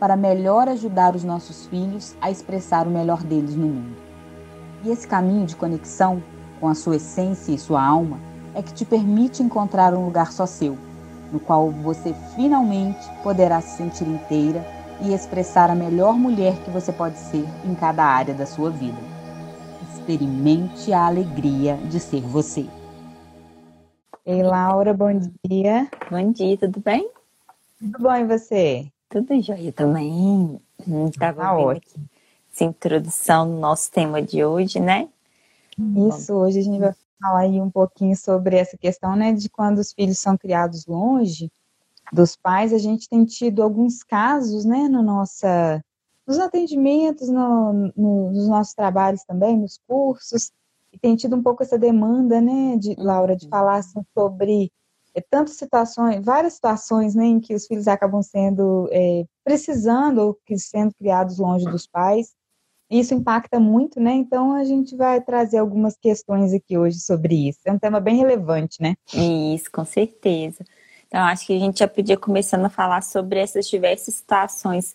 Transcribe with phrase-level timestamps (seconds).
[0.00, 3.96] para melhor ajudar os nossos filhos a expressar o melhor deles no mundo.
[4.82, 6.22] E esse caminho de conexão
[6.58, 8.18] com a sua essência e sua alma
[8.54, 10.76] é que te permite encontrar um lugar só seu,
[11.30, 14.66] no qual você finalmente poderá se sentir inteira
[15.02, 18.98] e expressar a melhor mulher que você pode ser em cada área da sua vida.
[19.92, 22.66] Experimente a alegria de ser você.
[24.24, 25.88] Ei, Laura, bom dia.
[26.10, 27.10] Bom dia, tudo bem?
[27.78, 28.90] Tudo bom e você?
[29.10, 30.60] Tudo jóia também.
[31.12, 32.08] Estava tá ótimo.
[32.52, 35.08] essa introdução no nosso tema de hoje, né?
[36.08, 39.78] Isso, hoje a gente vai falar aí um pouquinho sobre essa questão, né, de quando
[39.78, 41.50] os filhos são criados longe
[42.12, 45.82] dos pais, a gente tem tido alguns casos, né, no nossa,
[46.26, 50.52] nos atendimentos, no, no, nos nossos trabalhos também, nos cursos,
[50.92, 54.70] e tem tido um pouco essa demanda, né, de Laura, de falar assim, sobre
[55.14, 60.38] é, tantas situações, várias situações, né, em que os filhos acabam sendo é, precisando ou
[60.46, 62.34] que sendo criados longe dos pais.
[62.90, 64.14] Isso impacta muito, né?
[64.14, 67.60] Então a gente vai trazer algumas questões aqui hoje sobre isso.
[67.64, 68.96] É um tema bem relevante, né?
[69.14, 70.64] Isso, com certeza.
[71.06, 74.92] Então acho que a gente já podia começando a falar sobre essas diversas situações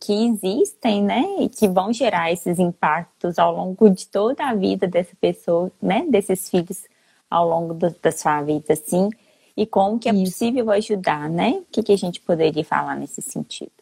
[0.00, 4.86] que existem, né, e que vão gerar esses impactos ao longo de toda a vida
[4.86, 6.84] dessa pessoa, né, desses filhos
[7.30, 9.08] ao longo do, da sua vida, assim,
[9.56, 10.32] e como que é Isso.
[10.32, 11.52] possível ajudar, né?
[11.60, 13.72] O que, que a gente poderia falar nesse sentido?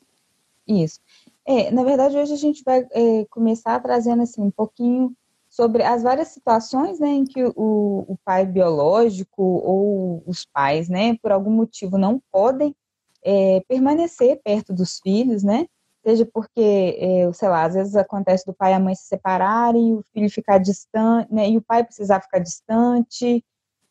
[0.67, 1.01] Isso.
[1.47, 5.15] É, na verdade, hoje a gente vai é, começar trazendo assim um pouquinho
[5.51, 11.17] sobre as várias situações né, em que o, o pai biológico ou os pais, né,
[11.23, 12.75] por algum motivo não podem
[13.23, 15.67] é, permanecer perto dos filhos, né?
[16.05, 19.95] Seja porque, é, sei lá, às vezes acontece do pai e a mãe se separarem,
[19.95, 23.43] o filho ficar distante, né, e o pai precisar ficar distante,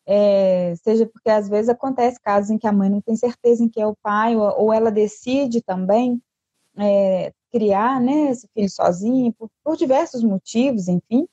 [0.06, 3.68] é, seja porque às vezes acontece casos em que a mãe não tem certeza em
[3.68, 6.20] que é o pai, ou, ou ela decide também
[6.76, 11.26] é, criar né, esse filho sozinho, por, por diversos motivos, enfim,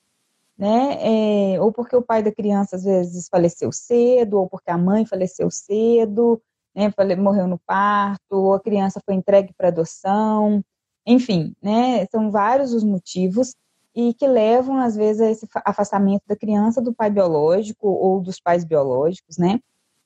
[0.57, 4.77] né, é, ou porque o pai da criança às vezes faleceu cedo, ou porque a
[4.77, 6.41] mãe faleceu cedo,
[6.75, 10.63] né, morreu no parto, ou a criança foi entregue para adoção,
[11.05, 13.53] enfim, né, são vários os motivos
[13.95, 18.39] e que levam, às vezes, a esse afastamento da criança do pai biológico ou dos
[18.39, 19.59] pais biológicos, né?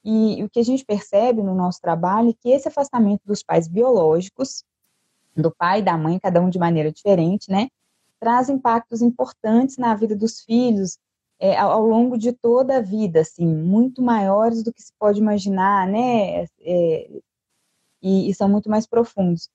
[0.04, 3.44] E, e o que a gente percebe no nosso trabalho é que esse afastamento dos
[3.44, 4.64] pais biológicos,
[5.36, 7.70] do pai e da mãe, cada um de maneira diferente, né?
[8.20, 10.98] Traz impactos importantes na vida dos filhos
[11.40, 15.20] é, ao, ao, longo de toda a vida, assim, muito maiores do que se pode
[15.20, 16.46] imaginar, né?
[16.62, 17.10] É,
[18.02, 19.50] e, e são muito mais profundos.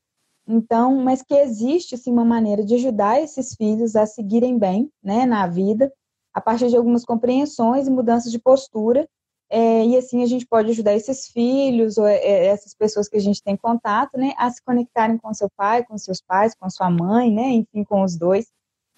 [0.53, 5.25] Então, mas que existe sim uma maneira de ajudar esses filhos a seguirem bem, né,
[5.25, 5.93] na vida,
[6.35, 9.09] a partir de algumas compreensões e mudanças de postura.
[9.49, 13.21] É, e assim a gente pode ajudar esses filhos ou é, essas pessoas que a
[13.21, 16.91] gente tem contato, né, a se conectarem com seu pai, com seus pais, com sua
[16.91, 18.47] mãe, né, enfim, com os dois,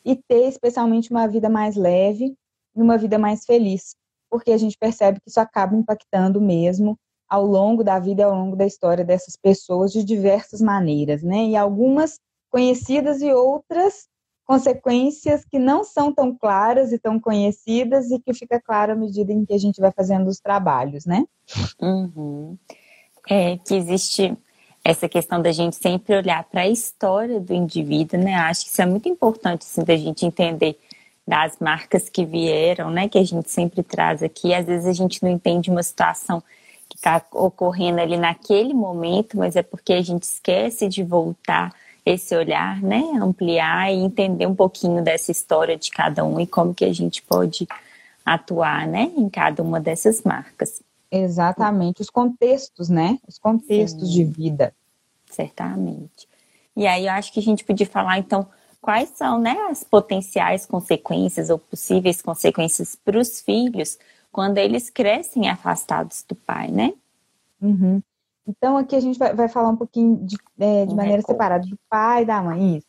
[0.05, 2.35] e ter especialmente uma vida mais leve
[2.75, 3.95] e uma vida mais feliz,
[4.31, 6.99] porque a gente percebe que isso acaba impactando mesmo
[7.33, 11.47] ao longo da vida, ao longo da história dessas pessoas de diversas maneiras, né?
[11.47, 12.21] E algumas
[12.51, 14.07] conhecidas e outras
[14.45, 19.33] consequências que não são tão claras e tão conhecidas e que fica claro à medida
[19.33, 21.25] em que a gente vai fazendo os trabalhos, né?
[21.81, 22.59] Uhum.
[23.27, 24.37] É que existe
[24.85, 28.35] essa questão da gente sempre olhar para a história do indivíduo, né?
[28.35, 30.79] Acho que isso é muito importante, assim, da gente entender
[31.27, 33.09] das marcas que vieram, né?
[33.09, 34.53] Que a gente sempre traz aqui.
[34.53, 36.43] Às vezes a gente não entende uma situação
[36.93, 41.73] que está ocorrendo ali naquele momento, mas é porque a gente esquece de voltar
[42.05, 46.75] esse olhar, né, ampliar e entender um pouquinho dessa história de cada um e como
[46.75, 47.67] que a gente pode
[48.27, 50.83] atuar, né, em cada uma dessas marcas.
[51.11, 54.15] Exatamente, os contextos, né, os contextos Sim.
[54.15, 54.75] de vida.
[55.31, 56.29] Certamente.
[56.77, 58.47] E aí eu acho que a gente podia falar então
[58.83, 63.97] quais são, né, as potenciais consequências ou possíveis consequências para os filhos
[64.33, 66.95] quando eles crescem afastados do pai, né?
[67.61, 68.03] Uhum.
[68.47, 71.79] Então, aqui a gente vai, vai falar um pouquinho de, é, de maneira separada do
[71.89, 72.87] pai e da mãe, isso.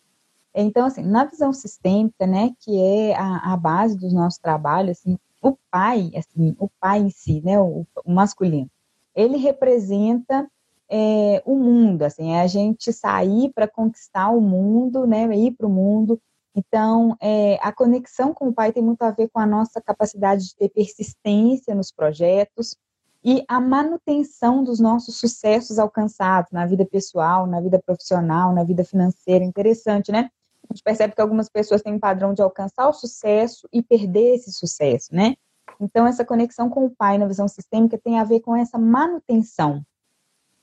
[0.56, 5.18] Então, assim, na visão sistêmica, né, que é a, a base dos nossos trabalhos, assim,
[5.42, 8.70] o pai, assim, o pai em si, né, o, o masculino,
[9.16, 10.48] ele representa
[10.90, 15.68] é, o mundo, assim, é a gente sair para conquistar o mundo, né, ir para
[15.68, 16.20] o mundo.
[16.56, 20.46] Então, é, a conexão com o pai tem muito a ver com a nossa capacidade
[20.48, 22.78] de ter persistência nos projetos
[23.24, 28.84] e a manutenção dos nossos sucessos alcançados na vida pessoal, na vida profissional, na vida
[28.84, 29.44] financeira.
[29.44, 30.30] Interessante, né?
[30.70, 34.36] A gente percebe que algumas pessoas têm um padrão de alcançar o sucesso e perder
[34.36, 35.36] esse sucesso, né?
[35.80, 39.84] Então, essa conexão com o pai na visão sistêmica tem a ver com essa manutenção,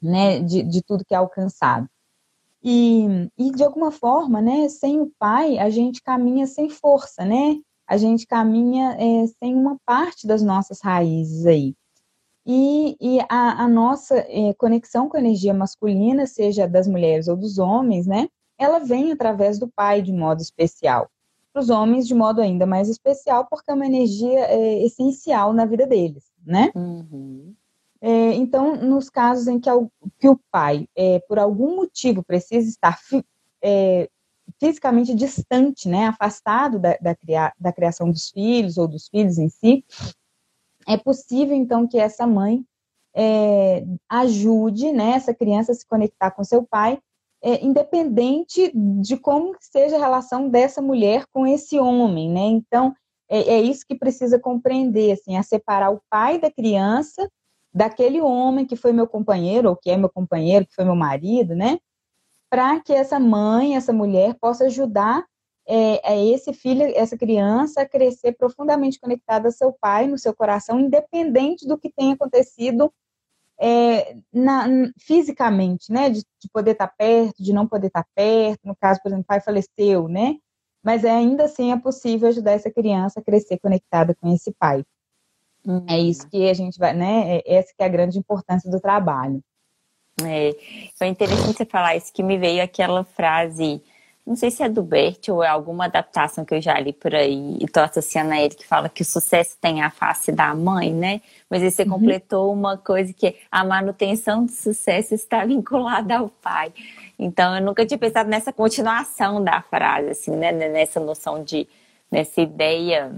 [0.00, 1.88] né, de, de tudo que é alcançado.
[2.62, 3.06] E,
[3.38, 7.56] e, de alguma forma, né, sem o pai, a gente caminha sem força, né?
[7.86, 11.74] A gente caminha é, sem uma parte das nossas raízes aí.
[12.46, 17.36] E, e a, a, nossa é, conexão com a energia masculina, seja das mulheres ou
[17.36, 18.28] dos homens, né?
[18.58, 21.08] Ela vem através do pai de modo especial
[21.52, 25.64] para os homens de modo ainda mais especial, porque é uma energia é, essencial na
[25.64, 26.70] vida deles, né?
[26.74, 27.54] Uhum.
[28.02, 29.70] É, então, nos casos em que,
[30.18, 33.22] que o pai, é, por algum motivo, precisa estar fi,
[33.62, 34.08] é,
[34.58, 39.84] fisicamente distante, né, afastado da, da, da criação dos filhos ou dos filhos em si,
[40.88, 42.64] é possível, então, que essa mãe
[43.14, 46.98] é, ajude né, essa criança a se conectar com seu pai
[47.42, 52.42] é, independente de como seja a relação dessa mulher com esse homem, né?
[52.42, 52.94] Então,
[53.28, 57.30] é, é, isso que precisa compreender, assim, a separar o pai da criança
[57.72, 61.54] daquele homem que foi meu companheiro, ou que é meu companheiro, que foi meu marido,
[61.54, 61.78] né?
[62.50, 65.24] Para que essa mãe, essa mulher, possa ajudar
[65.66, 70.34] é, é esse filho, essa criança a crescer profundamente conectada ao seu pai, no seu
[70.34, 72.92] coração, independente do que tenha acontecido
[73.60, 74.66] é, na,
[74.98, 78.74] fisicamente, né, de, de poder estar tá perto, de não poder estar tá perto, no
[78.74, 80.36] caso, por exemplo, o pai faleceu, né,
[80.82, 84.84] mas ainda assim é possível ajudar essa criança a crescer conectada com esse pai.
[85.66, 85.84] Uhum.
[85.88, 88.80] É isso que a gente vai, né, é, essa que é a grande importância do
[88.80, 89.42] trabalho.
[90.22, 90.54] É,
[90.98, 93.82] foi interessante você falar isso, que me veio aquela frase
[94.26, 97.14] não sei se é do Bert ou é alguma adaptação que eu já li por
[97.14, 100.54] aí e tô associando a ele que fala que o sucesso tem a face da
[100.54, 101.20] mãe, né?
[101.48, 101.90] Mas aí você uhum.
[101.90, 106.72] completou uma coisa que a manutenção do sucesso está vinculada ao pai.
[107.18, 110.52] Então eu nunca tinha pensado nessa continuação da frase, assim, né?
[110.52, 111.66] Nessa noção de
[112.10, 113.12] nessa ideia,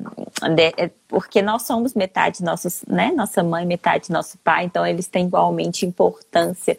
[0.55, 3.11] de, é, porque nós somos metade nossos, né?
[3.13, 6.79] Nossa mãe, metade nosso pai, então eles têm igualmente importância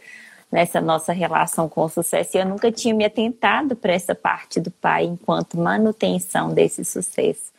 [0.51, 2.37] nessa nossa relação com o sucesso.
[2.37, 7.51] E eu nunca tinha me atentado para essa parte do pai enquanto manutenção desse sucesso.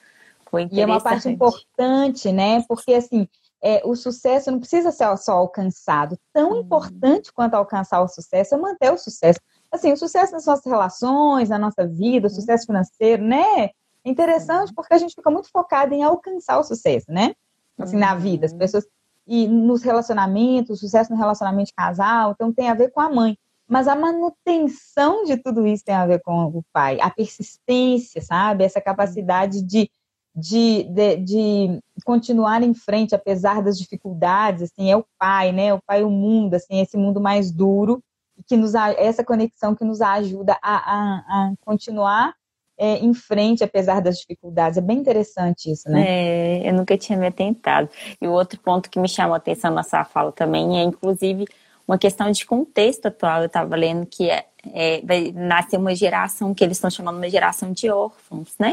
[0.49, 2.63] Foi e é uma parte importante, né?
[2.69, 3.27] Porque assim,
[3.61, 6.17] é, o sucesso não precisa ser só alcançado.
[6.33, 6.61] Tão hum.
[6.61, 9.41] importante quanto alcançar o sucesso é manter o sucesso.
[9.73, 12.37] Assim, o sucesso nas nossas relações, na nossa vida, o uhum.
[12.37, 13.71] sucesso financeiro, né?
[14.05, 17.35] É interessante porque a gente fica muito focado em alcançar o sucesso, né?
[17.79, 18.47] Assim, na vida.
[18.47, 18.59] As uhum.
[18.59, 18.87] pessoas
[19.27, 23.39] e nos relacionamentos, sucesso no relacionamento de casal, então tem a ver com a mãe.
[23.67, 28.63] Mas a manutenção de tudo isso tem a ver com o pai, a persistência, sabe?
[28.63, 29.91] Essa capacidade de,
[30.37, 35.73] de, de, de continuar em frente apesar das dificuldades, assim, é o pai, né?
[35.73, 38.03] O pai, o mundo, assim, esse mundo mais duro,
[38.47, 42.35] que nos essa conexão que nos ajuda a, a, a continuar
[42.79, 44.79] é, em frente, apesar das dificuldades.
[44.79, 46.05] É bem interessante isso, né?
[46.07, 47.89] É, eu nunca tinha me atentado.
[48.21, 51.47] E o outro ponto que me chamou a atenção na sua fala também é, inclusive,
[51.87, 53.41] uma questão de contexto atual.
[53.41, 57.29] Eu estava lendo que é, é, vai nascer uma geração que eles estão chamando uma
[57.29, 58.73] geração de órfãos, né?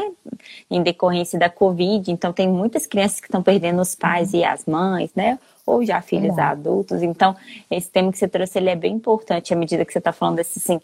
[0.70, 2.10] Em decorrência da Covid.
[2.10, 5.38] Então, tem muitas crianças que estão perdendo os pais e as mães, né?
[5.66, 6.42] Ou já filhos é.
[6.42, 7.02] adultos.
[7.02, 7.36] Então,
[7.70, 10.36] esse tema que você trouxe ele é bem importante à medida que você está falando
[10.36, 10.80] desse, assim,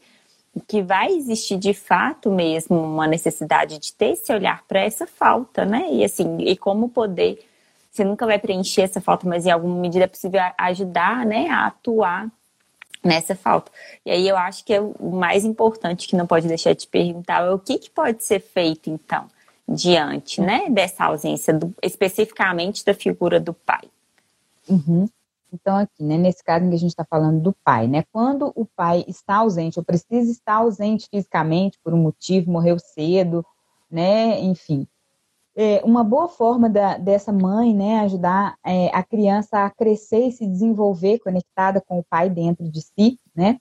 [0.67, 5.65] que vai existir de fato mesmo uma necessidade de ter esse olhar para essa falta,
[5.65, 5.89] né?
[5.91, 7.45] E assim, e como poder,
[7.91, 11.67] você nunca vai preencher essa falta, mas em alguma medida é possível ajudar, né, a
[11.67, 12.31] atuar
[13.05, 13.71] nessa falta.
[14.05, 17.45] E aí eu acho que é o mais importante que não pode deixar de perguntar
[17.45, 19.27] é o que, que pode ser feito então
[19.69, 23.85] diante, né, dessa ausência do, especificamente da figura do pai.
[24.69, 25.09] Uhum.
[25.53, 28.53] Então, aqui, né, nesse caso em que a gente está falando do pai, né, quando
[28.55, 33.45] o pai está ausente ou precisa estar ausente fisicamente por um motivo, morreu cedo,
[33.91, 34.87] né, enfim,
[35.57, 40.33] é, uma boa forma da, dessa mãe, né, ajudar é, a criança a crescer e
[40.33, 43.59] se desenvolver conectada com o pai dentro de si, né,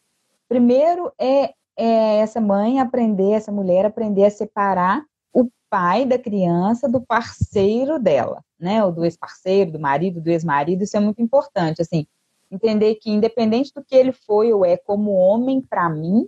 [0.48, 5.06] primeiro é, é essa mãe aprender, essa mulher aprender a separar
[5.70, 8.84] pai da criança do parceiro dela, né?
[8.84, 12.06] Ou do ex-parceiro, do marido, do ex-marido, isso é muito importante, assim,
[12.52, 16.28] entender que independente do que ele foi ou é como homem para mim,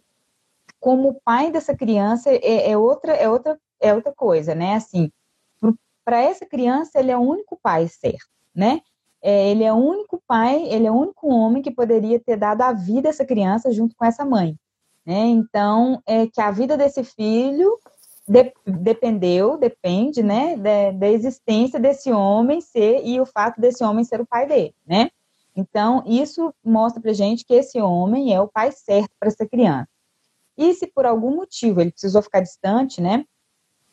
[0.80, 4.76] como pai dessa criança é, é, outra é outra é outra coisa, né?
[4.76, 5.12] Assim,
[6.04, 8.82] para essa criança ele é o único pai certo, né?
[9.22, 12.62] é, ele é o único pai, ele é o único homem que poderia ter dado
[12.62, 14.56] a vida a essa criança junto com essa mãe.
[15.06, 15.26] Né?
[15.28, 17.78] Então, é que a vida desse filho
[18.30, 24.04] de, dependeu, depende, né, da, da, existência desse homem ser e o fato desse homem
[24.04, 25.10] ser o pai dele, né?
[25.56, 29.90] Então, isso mostra pra gente que esse homem é o pai certo para essa criança.
[30.56, 33.26] E se por algum motivo ele precisou ficar distante, né?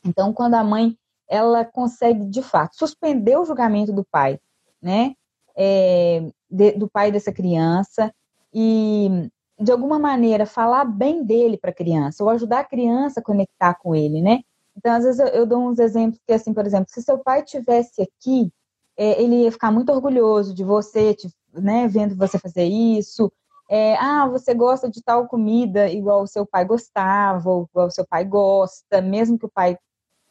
[0.05, 4.39] Então, quando a mãe ela consegue de fato suspender o julgamento do pai,
[4.83, 5.15] né?
[5.57, 8.15] É, de, do pai dessa criança
[8.53, 13.23] e de alguma maneira falar bem dele para a criança ou ajudar a criança a
[13.23, 14.41] conectar com ele, né?
[14.77, 17.43] Então, às vezes eu, eu dou uns exemplos que assim, por exemplo, se seu pai
[17.43, 18.53] tivesse aqui,
[18.97, 23.33] é, ele ia ficar muito orgulhoso de você, te, né, vendo você fazer isso.
[23.69, 27.91] É, ah, você gosta de tal comida igual o seu pai gostava, ou igual o
[27.91, 29.77] seu pai gosta, mesmo que o pai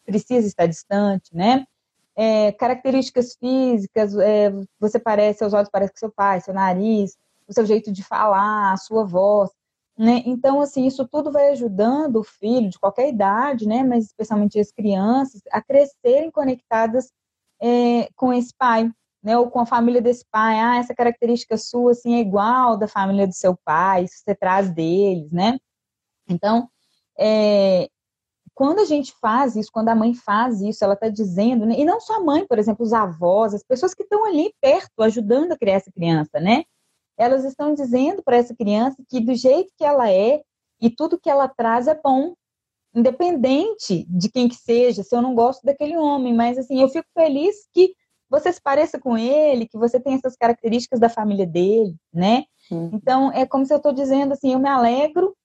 [0.06, 1.66] precise estar distante, né?
[2.16, 7.18] É, características físicas, é, você parece, seus olhos parecem com seu pai, seu nariz,
[7.48, 9.52] o seu jeito de falar, a sua voz,
[9.98, 10.22] né?
[10.26, 13.84] Então, assim, isso tudo vai ajudando o filho de qualquer idade, né?
[13.84, 17.12] Mas especialmente as crianças, a crescerem conectadas
[17.62, 18.92] é, com esse pai,
[19.24, 19.38] né?
[19.38, 20.60] Ou com a família desse pai.
[20.60, 24.70] Ah, essa característica sua, assim, é igual da família do seu pai, isso você traz
[24.74, 25.58] deles, né?
[26.30, 26.70] Então,
[27.18, 27.90] é,
[28.56, 31.76] quando a gente faz isso, quando a mãe faz isso, ela está dizendo, né?
[31.78, 35.02] e não só a mãe, por exemplo, os avós, as pessoas que estão ali perto,
[35.02, 36.64] ajudando a criar essa criança, né?
[37.18, 40.42] Elas estão dizendo para essa criança que do jeito que ela é
[40.82, 42.34] e tudo que ela traz é bom,
[42.94, 47.08] independente de quem que seja, se eu não gosto daquele homem, mas assim, eu fico
[47.14, 47.94] feliz que
[48.30, 52.44] você se pareça com ele, que você tem essas características da família dele, né?
[52.94, 55.36] Então, é como se eu estou dizendo assim, eu me alegro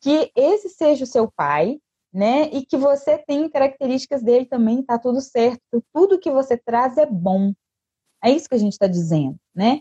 [0.00, 1.78] que esse seja o seu pai,
[2.12, 2.48] né?
[2.52, 5.60] E que você tem características dele também, tá tudo certo.
[5.92, 7.52] Tudo que você traz é bom.
[8.22, 9.80] É isso que a gente está dizendo, né?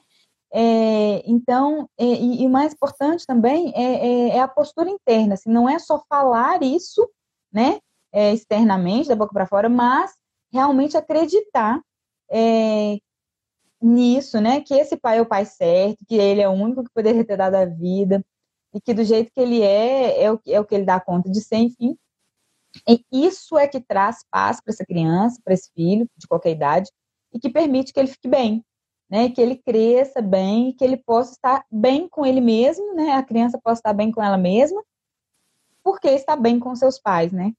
[0.52, 5.50] É, então, é, e, o mais importante também é, é, é, a postura interna, assim,
[5.50, 7.08] não é só falar isso,
[7.52, 7.80] né,
[8.12, 10.12] é, externamente, da boca para fora, mas
[10.52, 11.80] realmente acreditar
[12.32, 12.98] é,
[13.82, 16.94] nisso, né, que esse pai é o pai certo, que ele é o único que
[16.94, 18.24] poderia ter dado a vida,
[18.74, 21.30] e que do jeito que ele é, é o, é o que ele dá conta
[21.30, 21.98] de ser, enfim.
[22.88, 26.90] E isso é que traz paz para essa criança, para esse filho, de qualquer idade,
[27.34, 28.64] e que permite que ele fique bem,
[29.10, 29.30] né?
[29.30, 33.14] Que ele cresça bem, que ele possa estar bem com ele mesmo, né?
[33.14, 34.84] A criança possa estar bem com ela mesma,
[35.84, 37.54] porque está bem com seus pais, né?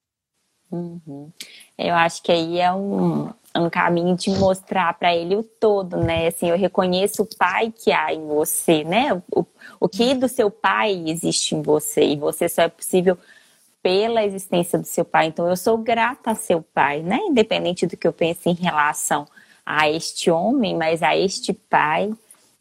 [0.71, 1.31] Uhum.
[1.77, 6.29] Eu acho que aí é um, um caminho de mostrar para ele o todo, né?
[6.29, 9.13] Assim, eu reconheço o pai que há em você, né?
[9.35, 9.45] O,
[9.81, 13.19] o que do seu pai existe em você e você só é possível
[13.83, 15.27] pela existência do seu pai.
[15.27, 17.19] Então, eu sou grata a seu pai, né?
[17.27, 19.27] Independente do que eu pense em relação
[19.73, 22.11] a este homem, mas a este pai.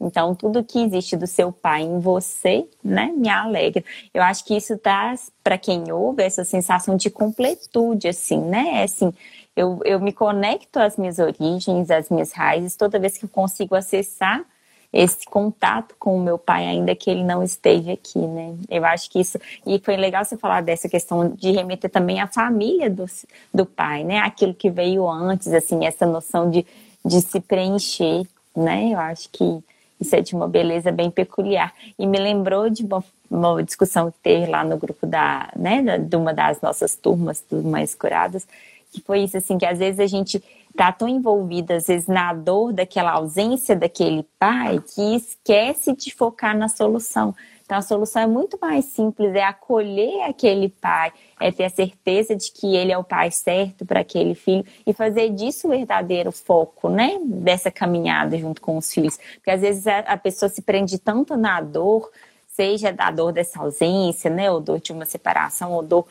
[0.00, 3.84] Então, tudo que existe do seu pai em você, né, me alegra.
[4.14, 5.12] Eu acho que isso dá
[5.42, 8.84] para quem ouve essa sensação de completude, assim, né?
[8.84, 9.12] Assim,
[9.56, 13.74] eu, eu me conecto às minhas origens, às minhas raízes, toda vez que eu consigo
[13.74, 14.42] acessar
[14.92, 18.54] esse contato com o meu pai, ainda que ele não esteja aqui, né?
[18.68, 19.38] Eu acho que isso.
[19.66, 23.04] E foi legal você falar dessa questão de remeter também à família do,
[23.52, 24.18] do pai, né?
[24.18, 26.66] Aquilo que veio antes, assim, essa noção de,
[27.04, 28.26] de se preencher,
[28.56, 28.90] né?
[28.92, 29.62] Eu acho que
[30.00, 31.72] isso é de uma beleza bem peculiar.
[31.98, 36.16] E me lembrou de uma, uma discussão que teve lá no grupo da, né, de
[36.16, 38.48] uma das nossas turmas, do Mais Curadas,
[38.90, 40.42] que foi isso, assim, que às vezes a gente
[40.76, 46.56] tá tão envolvido, às vezes, na dor daquela ausência daquele pai, que esquece de focar
[46.56, 47.34] na solução.
[47.70, 52.34] Então, a solução é muito mais simples, é acolher aquele pai, é ter a certeza
[52.34, 56.32] de que ele é o pai certo para aquele filho e fazer disso o verdadeiro
[56.32, 57.20] foco, né?
[57.24, 59.20] Dessa caminhada junto com os filhos.
[59.34, 62.10] Porque às vezes a, pessoa se prende tanto na dor
[62.60, 66.06] seja da dor dessa ausência, né, ou dor de uma separação, ou dor,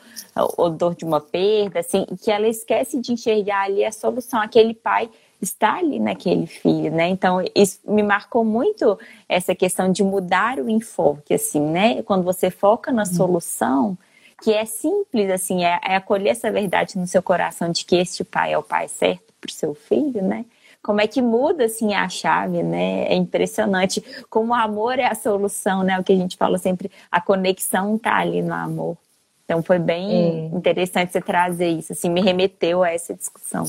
[0.56, 4.74] ou dor de uma perda, assim, que ela esquece de enxergar ali a solução, aquele
[4.74, 5.08] pai
[5.40, 7.08] está ali naquele filho, né?
[7.08, 12.02] Então, isso me marcou muito essa questão de mudar o enfoque, assim, né?
[12.02, 13.14] Quando você foca na uhum.
[13.14, 13.98] solução,
[14.42, 18.24] que é simples, assim, é, é acolher essa verdade no seu coração de que este
[18.24, 20.44] pai é o pai certo para o seu filho, né?
[20.82, 23.04] Como é que muda assim a chave, né?
[23.04, 25.98] É impressionante como o amor é a solução, né?
[25.98, 28.96] O que a gente fala sempre, a conexão tá ali no amor.
[29.44, 30.56] Então foi bem é.
[30.56, 33.64] interessante você trazer isso, assim, me remeteu a essa discussão.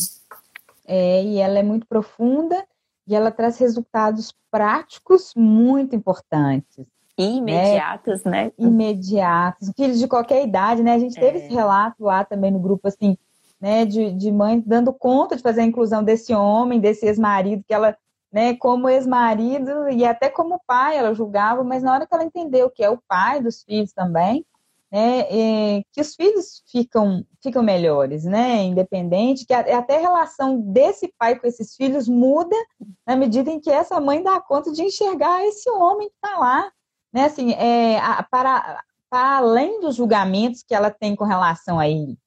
[0.86, 2.63] É, e ela é muito profunda
[3.08, 6.86] e ela traz resultados práticos muito importantes.
[7.18, 8.46] E imediatos, né?
[8.46, 8.51] né?
[8.58, 9.72] Imediatos.
[9.75, 10.94] Filhos de qualquer idade, né?
[10.94, 11.46] A gente teve é.
[11.46, 13.18] esse relato lá também no grupo, assim,
[13.62, 17.74] né, de, de mãe dando conta de fazer a inclusão desse homem, desse ex-marido que
[17.74, 17.96] ela
[18.32, 22.70] né, como ex-marido e até como pai, ela julgava, mas na hora que ela entendeu
[22.70, 24.46] que é o pai dos filhos também,
[24.89, 31.13] né, é, que os filhos ficam, ficam melhores, né, independente, que até a relação desse
[31.18, 32.56] pai com esses filhos muda
[33.06, 36.72] na medida em que essa mãe dá conta de enxergar esse homem que está lá,
[37.13, 38.00] né, assim, é,
[38.30, 42.18] para, para além dos julgamentos que ela tem com relação a ele,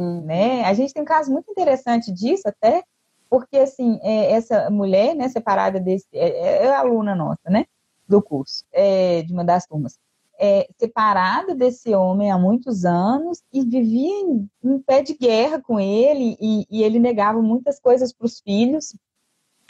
[0.00, 0.22] hum.
[0.22, 2.82] né, a gente tem um caso muito interessante disso até,
[3.28, 7.66] porque, assim, é, essa mulher, né, separada desse, é, é, é aluna nossa, né,
[8.08, 9.98] do curso, é, de uma das turmas,
[10.38, 15.78] é, separada desse homem há muitos anos e vivia em, em pé de guerra com
[15.78, 18.96] ele e, e ele negava muitas coisas para os filhos,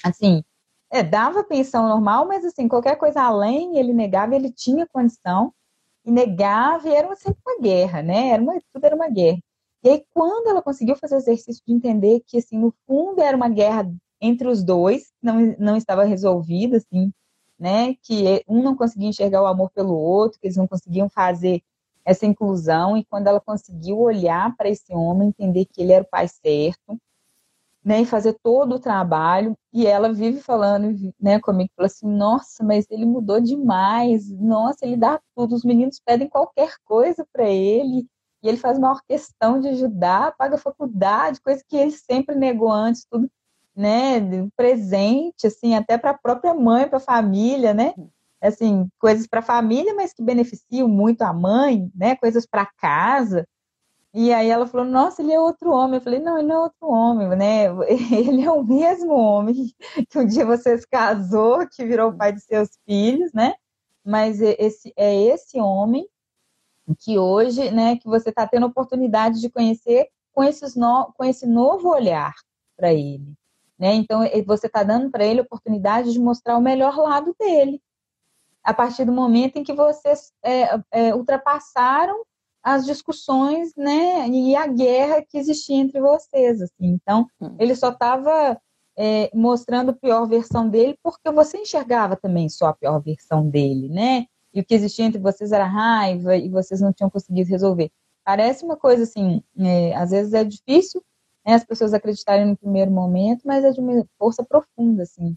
[0.05, 0.43] assim,
[0.91, 5.53] é, dava pensão normal, mas assim, qualquer coisa além, ele negava, ele tinha condição,
[6.05, 8.31] e negava, e era sempre uma guerra, né?
[8.31, 9.39] Era uma, tudo era uma guerra.
[9.83, 13.37] E aí, quando ela conseguiu fazer o exercício de entender que, assim, no fundo era
[13.37, 17.13] uma guerra entre os dois, não, não estava resolvida, assim,
[17.59, 17.95] né?
[18.03, 21.63] Que um não conseguia enxergar o amor pelo outro, que eles não conseguiam fazer
[22.05, 26.09] essa inclusão, e quando ela conseguiu olhar para esse homem, entender que ele era o
[26.09, 26.99] pai certo,
[27.85, 32.63] né, e fazer todo o trabalho, e ela vive falando, né, comigo, falou assim, nossa,
[32.65, 38.07] mas ele mudou demais, nossa, ele dá tudo, os meninos pedem qualquer coisa para ele,
[38.43, 43.05] e ele faz maior questão de ajudar, paga faculdade, coisa que ele sempre negou antes,
[43.05, 43.31] tudo,
[43.77, 44.21] né,
[44.57, 47.95] presente, assim, até para a própria mãe, para a família, né,
[48.41, 53.47] assim, coisas para a família, mas que beneficiam muito a mãe, né, coisas para casa.
[54.13, 55.97] E aí ela falou, nossa, ele é outro homem.
[55.97, 57.67] Eu falei, não, ele não é outro homem, né?
[58.11, 59.73] Ele é o mesmo homem
[60.09, 63.55] que um dia você se casou, que virou pai de seus filhos, né?
[64.05, 66.09] Mas esse é esse homem
[66.99, 71.47] que hoje, né, que você está tendo oportunidade de conhecer com, esses no, com esse
[71.47, 72.33] novo olhar
[72.77, 73.35] para ele.
[73.79, 73.95] Né?
[73.95, 77.81] Então, você está dando para ele a oportunidade de mostrar o melhor lado dele.
[78.63, 82.25] A partir do momento em que vocês é, é, ultrapassaram
[82.63, 86.61] as discussões né, e a guerra que existia entre vocês.
[86.61, 86.75] Assim.
[86.81, 87.57] Então, hum.
[87.59, 88.61] ele só estava
[88.99, 93.89] é, mostrando a pior versão dele porque você enxergava também só a pior versão dele,
[93.89, 94.27] né?
[94.53, 97.91] E o que existia entre vocês era raiva e vocês não tinham conseguido resolver.
[98.25, 101.03] Parece uma coisa assim, é, às vezes é difícil
[101.47, 105.37] né, as pessoas acreditarem no primeiro momento, mas é de uma força profunda, assim.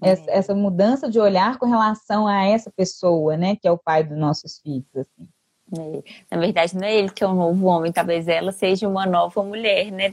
[0.00, 0.36] Essa, é.
[0.38, 4.18] essa, mudança de olhar com relação a essa pessoa, né, que é o pai dos
[4.18, 5.28] nossos filhos, assim.
[5.74, 6.02] É.
[6.30, 9.42] Na verdade, não é ele que é um novo homem, talvez ela seja uma nova
[9.42, 10.12] mulher, né?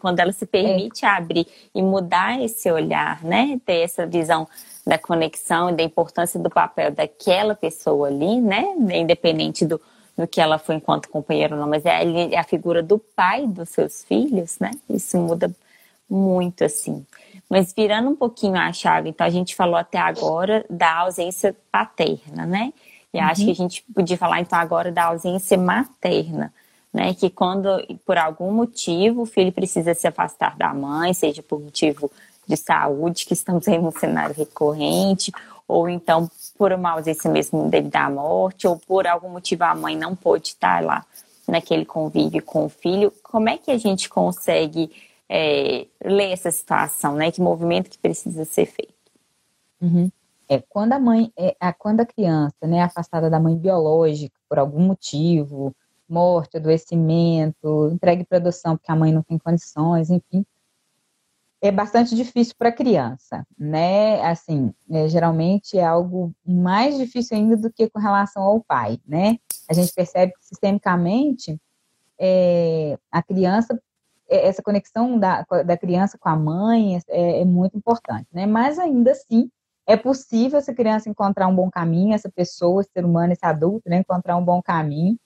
[0.00, 1.08] Quando ela se permite é.
[1.08, 3.60] abrir e mudar esse olhar, né?
[3.66, 4.46] Ter essa visão
[4.86, 8.64] da conexão e da importância do papel daquela pessoa ali, né?
[8.94, 9.80] Independente do,
[10.16, 13.46] do que ela foi enquanto companheiro ou não, mas é, é a figura do pai
[13.46, 14.70] dos seus filhos, né?
[14.88, 15.50] Isso muda
[16.08, 17.04] muito, assim.
[17.48, 22.46] Mas virando um pouquinho a chave, então a gente falou até agora da ausência paterna,
[22.46, 22.72] né?
[23.12, 23.24] E uhum.
[23.24, 26.52] acho que a gente podia falar então agora da ausência materna,
[26.92, 27.14] né?
[27.14, 27.68] Que quando,
[28.04, 32.10] por algum motivo, o filho precisa se afastar da mãe, seja por motivo
[32.46, 35.32] de saúde, que estamos aí no cenário recorrente,
[35.66, 39.96] ou então por uma ausência mesmo devido à morte, ou por algum motivo a mãe
[39.96, 41.04] não pôde estar lá
[41.46, 44.90] naquele convívio com o filho, como é que a gente consegue
[45.28, 47.30] é, ler essa situação, né?
[47.30, 48.94] Que movimento que precisa ser feito?
[49.80, 50.10] Uhum.
[50.50, 54.58] É, quando a mãe, é, quando a criança né, é afastada da mãe biológica por
[54.58, 55.72] algum motivo,
[56.08, 60.44] morte, adoecimento, entregue para adoção porque a mãe não tem condições, enfim,
[61.62, 64.20] é bastante difícil para a criança, né?
[64.22, 69.38] Assim, é, geralmente é algo mais difícil ainda do que com relação ao pai, né?
[69.68, 71.60] A gente percebe que sistemicamente
[72.18, 73.80] é, a criança,
[74.28, 78.46] é, essa conexão da, da criança com a mãe é, é, muito importante, né?
[78.46, 79.48] Mas ainda assim
[79.86, 83.88] é possível essa criança encontrar um bom caminho, essa pessoa, esse ser humano, esse adulto,
[83.88, 83.98] né?
[83.98, 85.16] Encontrar um bom caminho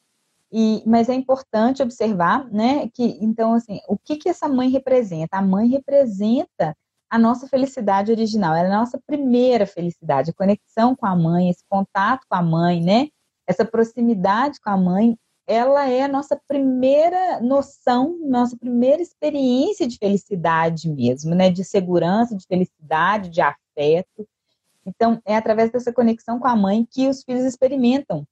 [0.56, 5.36] e, mas é importante observar, né, que então assim, o que que essa mãe representa?
[5.36, 6.76] A mãe representa
[7.10, 11.64] a nossa felicidade original, é a nossa primeira felicidade, a conexão com a mãe, esse
[11.68, 13.08] contato com a mãe, né?
[13.48, 19.98] Essa proximidade com a mãe, ela é a nossa primeira noção, nossa primeira experiência de
[19.98, 21.50] felicidade mesmo, né?
[21.50, 24.24] De segurança, de felicidade, de afeto.
[24.86, 28.26] Então, é através dessa conexão com a mãe que os filhos experimentam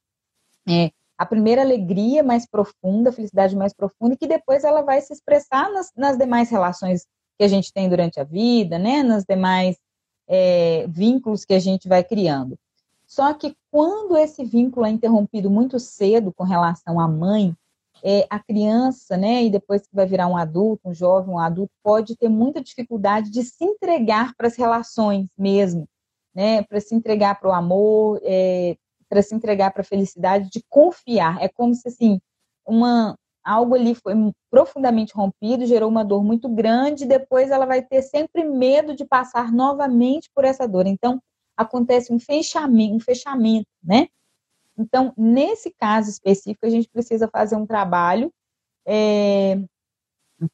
[0.69, 5.01] é, a primeira alegria mais profunda, a felicidade mais profunda, e que depois ela vai
[5.01, 7.07] se expressar nas, nas demais relações
[7.39, 9.03] que a gente tem durante a vida, né?
[9.03, 9.77] Nas demais
[10.29, 12.59] é, vínculos que a gente vai criando.
[13.07, 17.55] Só que quando esse vínculo é interrompido muito cedo com relação à mãe,
[18.03, 21.73] é, a criança, né, e depois que vai virar um adulto, um jovem, um adulto,
[21.83, 25.87] pode ter muita dificuldade de se entregar para as relações mesmo,
[26.35, 28.77] né, para se entregar para o amor, é,
[29.09, 31.43] para se entregar para a felicidade, de confiar.
[31.43, 32.21] É como se assim
[32.67, 34.15] uma algo ali foi
[34.51, 39.53] profundamente rompido, gerou uma dor muito grande, depois ela vai ter sempre medo de passar
[39.53, 40.87] novamente por essa dor.
[40.87, 41.21] Então
[41.57, 44.09] acontece um fechamento, um fechamento, né?
[44.79, 48.33] Então, nesse caso específico, a gente precisa fazer um trabalho
[48.87, 49.61] é,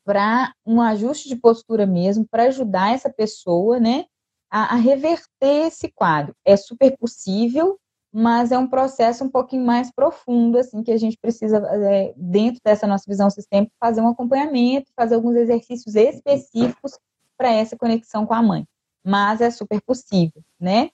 [0.05, 4.07] para um ajuste de postura mesmo, para ajudar essa pessoa, né,
[4.51, 6.35] a, a, reverter esse quadro.
[6.45, 7.79] É super possível,
[8.13, 12.61] mas é um processo um pouquinho mais profundo, assim, que a gente precisa, é, dentro
[12.65, 16.99] dessa nossa visão sistêmica, fazer um acompanhamento, fazer alguns exercícios específicos
[17.37, 18.67] para essa conexão com a mãe.
[19.05, 20.91] Mas é super possível, né?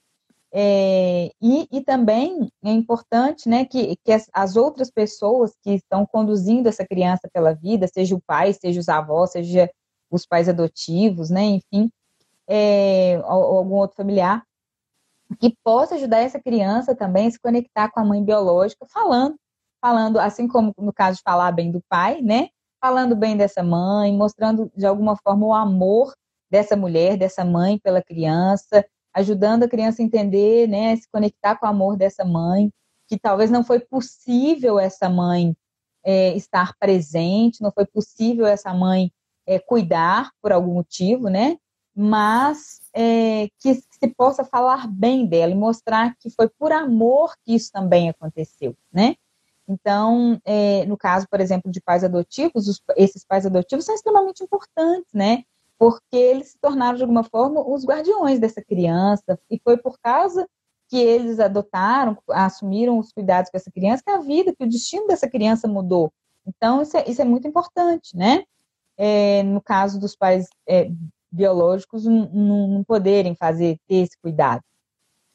[0.57, 6.05] É, e, e, também é importante né, que, que as, as, outras pessoas que estão
[6.05, 9.69] conduzindo essa criança pela vida, seja o pai, seja os avós, seja
[10.09, 11.91] os pais adotivos, né, enfim,
[12.47, 14.43] é, ou, algum outro familiar,
[15.39, 19.35] que possa ajudar essa criança também a se conectar com a mãe biológica, falando,
[19.81, 24.13] falando, assim como no caso de falar bem do pai, né, falando bem dessa mãe,
[24.15, 26.13] mostrando de alguma forma o amor
[26.49, 31.65] dessa mulher, dessa mãe pela criança, ajudando a criança a entender, né, se conectar com
[31.65, 32.71] o amor dessa mãe,
[33.07, 35.55] que talvez não foi possível essa mãe
[36.03, 39.11] é, estar presente, não foi possível essa mãe
[39.47, 41.57] é, cuidar por algum motivo, né?
[41.95, 47.55] Mas é, que se possa falar bem dela e mostrar que foi por amor que
[47.55, 49.15] isso também aconteceu, né?
[49.67, 54.43] Então, é, no caso, por exemplo, de pais adotivos, os, esses pais adotivos são extremamente
[54.43, 55.43] importantes, né?
[55.77, 60.47] porque eles se tornaram, de alguma forma, os guardiões dessa criança, e foi por causa
[60.87, 65.07] que eles adotaram, assumiram os cuidados com essa criança, que a vida, que o destino
[65.07, 66.13] dessa criança mudou.
[66.45, 68.43] Então, isso é, isso é muito importante, né?
[68.97, 70.89] É, no caso dos pais é,
[71.35, 74.61] biológicos não, poderem fazer, ter esse cuidado.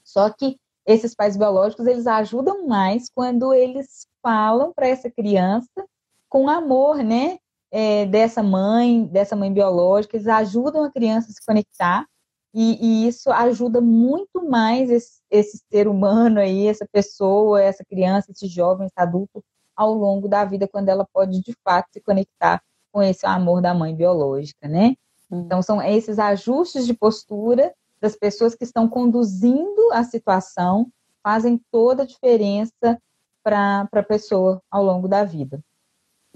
[0.02, 5.86] Só que esses pais biológicos, eles ajudam mais quando eles falam para essa criança
[6.28, 7.38] com amor, né?
[7.70, 12.06] é, dessa mãe, dessa mãe biológica, eles ajudam a criança a se conectar
[12.52, 18.32] e, e isso ajuda muito mais esse, esse, ser humano aí, essa pessoa, essa criança,
[18.32, 19.42] esse jovem, esse adulto
[19.76, 22.60] ao longo da vida, quando ela pode de fato se conectar
[22.92, 24.96] com esse amor da mãe biológica, né?
[25.30, 30.90] Então são esses ajustes de postura das pessoas que estão conduzindo a situação
[31.22, 33.00] fazem toda a diferença
[33.42, 35.62] para a pessoa ao longo da vida.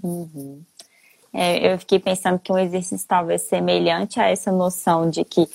[0.01, 0.61] Uhum.
[1.33, 5.47] É, eu fiquei pensando que um exercício talvez semelhante a essa noção de que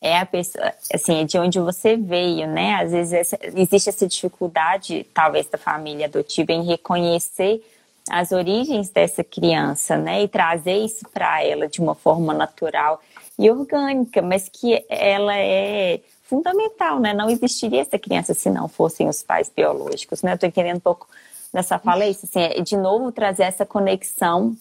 [0.00, 2.74] é a pessoa, assim, é de onde você veio, né?
[2.74, 7.62] Às vezes essa, existe essa dificuldade, talvez, da família adotiva em reconhecer
[8.10, 10.22] as origens dessa criança, né?
[10.22, 13.00] E trazer isso para ela de uma forma natural
[13.38, 17.14] e orgânica, mas que ela é fundamental, né?
[17.14, 20.34] Não existiria essa criança se não fossem os pais biológicos, né?
[20.34, 21.08] Eu tô entendendo um pouco
[21.52, 24.56] dessa fala isso, assim, é de novo trazer essa conexão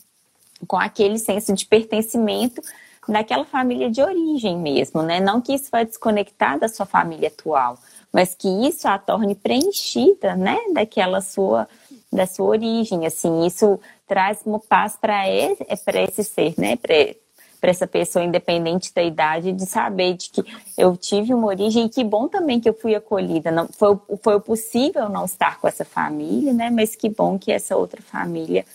[0.66, 2.62] com aquele senso de pertencimento
[3.08, 5.20] daquela família de origem mesmo, né?
[5.20, 7.78] Não que isso vai desconectar da sua família atual,
[8.12, 10.58] mas que isso a torne preenchida, né?
[10.74, 11.68] Daquela sua
[12.12, 16.78] da sua origem, assim, isso traz uma paz para esse, para esse ser, né?
[16.78, 20.44] Para essa pessoa independente da idade de saber de que
[20.78, 24.40] eu tive uma origem e que bom também que eu fui acolhida, não foi foi
[24.40, 26.70] possível não estar com essa família, né?
[26.70, 28.66] Mas que bom que essa outra família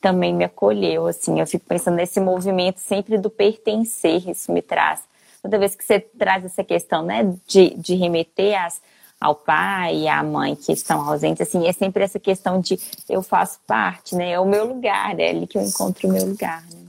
[0.00, 5.02] também me acolheu, assim, eu fico pensando nesse movimento sempre do pertencer, isso me traz.
[5.42, 8.80] Toda vez que você traz essa questão, né, de, de remeter as,
[9.20, 12.78] ao pai e à mãe que estão ausentes, assim, é sempre essa questão de
[13.08, 16.24] eu faço parte, né, é o meu lugar, é ali que eu encontro o meu
[16.24, 16.80] lugar, né.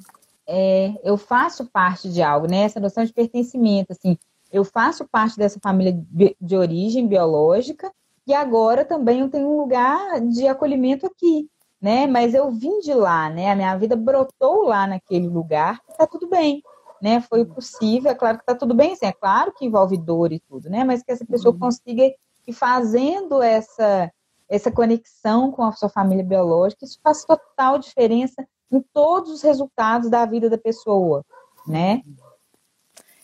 [0.48, 4.18] É, eu faço parte de algo, né, essa noção de pertencimento, assim,
[4.52, 5.98] eu faço parte dessa família
[6.40, 7.92] de origem biológica
[8.28, 11.50] e agora também eu tenho um lugar de acolhimento aqui,
[11.82, 12.06] né?
[12.06, 13.52] Mas eu vim de lá, né?
[13.52, 16.62] A minha vida brotou lá naquele lugar, tá tudo bem,
[17.02, 17.22] né?
[17.22, 20.40] Foi possível, é claro que tá tudo bem, assim, é claro que envolve dor e
[20.40, 20.84] tudo, né?
[20.84, 21.60] Mas que essa pessoa uhum.
[21.60, 22.04] consiga
[22.48, 24.12] ir fazendo essa
[24.48, 30.10] essa conexão com a sua família biológica, isso faz total diferença em todos os resultados
[30.10, 31.24] da vida da pessoa,
[31.66, 32.02] né?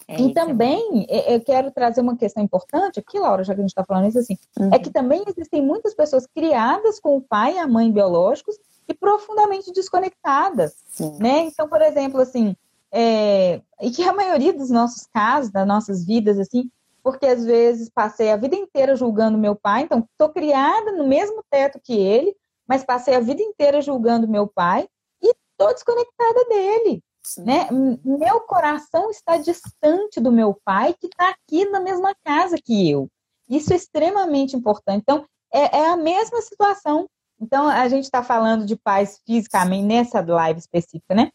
[0.07, 3.63] É, e também é eu quero trazer uma questão importante aqui, Laura, já que a
[3.63, 4.69] gente está falando isso assim, uhum.
[4.73, 8.93] é que também existem muitas pessoas criadas com o pai e a mãe biológicos e
[8.93, 11.17] profundamente desconectadas, Sim.
[11.19, 11.39] né?
[11.39, 12.55] Então, por exemplo, assim,
[12.91, 16.69] é, e que a maioria dos nossos casos, das nossas vidas, assim,
[17.03, 21.43] porque às vezes passei a vida inteira julgando meu pai, então estou criada no mesmo
[21.49, 22.35] teto que ele,
[22.67, 24.87] mas passei a vida inteira julgando meu pai
[25.21, 27.01] e tô desconectada dele.
[27.37, 27.67] Né?
[28.03, 33.09] Meu coração está distante do meu pai, que está aqui na mesma casa que eu.
[33.49, 35.01] Isso é extremamente importante.
[35.01, 37.09] Então, é, é a mesma situação.
[37.39, 41.31] Então, a gente está falando de pais fisicamente, nessa live específica, né?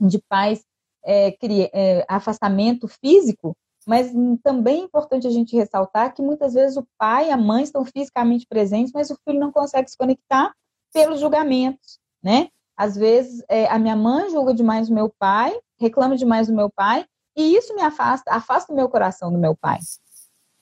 [0.00, 0.64] De pais
[1.04, 1.36] é,
[1.72, 4.12] é, afastamento físico, mas
[4.42, 7.84] também é importante a gente ressaltar que muitas vezes o pai e a mãe estão
[7.84, 10.52] fisicamente presentes, mas o filho não consegue se conectar
[10.92, 12.48] pelos julgamentos, né?
[12.76, 16.70] Às vezes é, a minha mãe julga demais o meu pai, reclama demais do meu
[16.70, 17.04] pai,
[17.36, 19.78] e isso me afasta, afasta o meu coração do meu pai.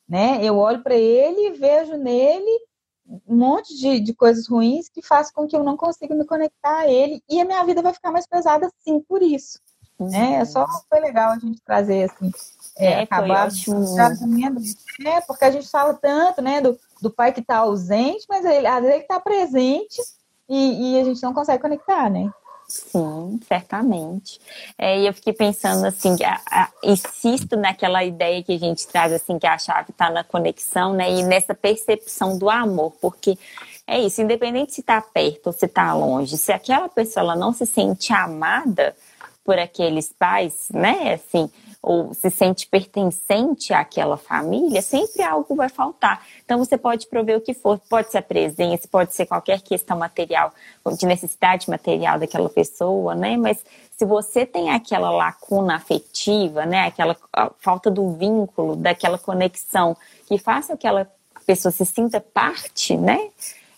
[0.08, 0.44] Né?
[0.44, 2.66] Eu olho para ele e vejo nele
[3.26, 6.80] um monte de, de coisas ruins que faz com que eu não consiga me conectar
[6.80, 9.58] a ele, e a minha vida vai ficar mais pesada sim por isso.
[9.98, 10.34] Né?
[10.34, 12.30] É só foi legal a gente trazer assim.
[12.76, 14.60] É, é acabar trazendo,
[15.04, 18.66] é, porque a gente fala tanto, né, do, do pai que está ausente, mas ele,
[18.66, 20.00] às vezes ele está presente
[20.48, 22.32] e, e a gente não consegue conectar, né?
[22.72, 24.40] Sim, certamente.
[24.78, 29.12] É, e eu fiquei pensando assim, a, a, insisto naquela ideia que a gente traz
[29.12, 31.10] assim, que a chave está na conexão, né?
[31.10, 33.38] E nessa percepção do amor, porque
[33.86, 37.52] é isso, independente se está perto ou se está longe, se aquela pessoa ela não
[37.52, 38.96] se sente amada
[39.44, 41.14] por aqueles pais, né?
[41.14, 41.50] Assim,
[41.82, 46.24] ou se sente pertencente àquela família, sempre algo vai faltar.
[46.44, 49.98] Então você pode prover o que for, pode ser a presença, pode ser qualquer questão
[49.98, 50.52] material,
[50.96, 53.36] de necessidade material daquela pessoa, né?
[53.36, 53.64] Mas
[53.96, 57.16] se você tem aquela lacuna afetiva, né, aquela
[57.58, 61.10] falta do vínculo, daquela conexão que faça aquela
[61.44, 63.28] pessoa se sinta parte, né?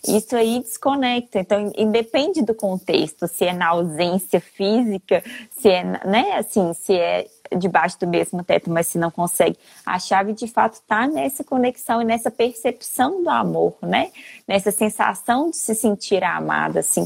[0.06, 1.38] Isso aí desconecta.
[1.38, 7.26] Então, independe do contexto, se é na ausência física, se é, né, assim, se é
[7.56, 9.58] debaixo do mesmo teto, mas se não consegue.
[9.84, 14.10] A chave de fato está nessa conexão e nessa percepção do amor, né?
[14.46, 17.04] Nessa sensação de se sentir amada, assim,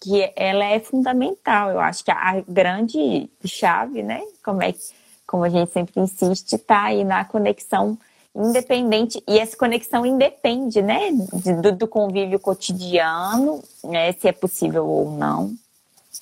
[0.00, 1.70] que ela é fundamental.
[1.70, 4.22] Eu acho que a grande chave, né?
[4.42, 4.72] Como é
[5.26, 7.98] como a gente sempre insiste, está aí na conexão
[8.36, 11.10] independente e essa conexão independe, né,
[11.62, 15.54] do, do convívio cotidiano, né, se é possível ou não.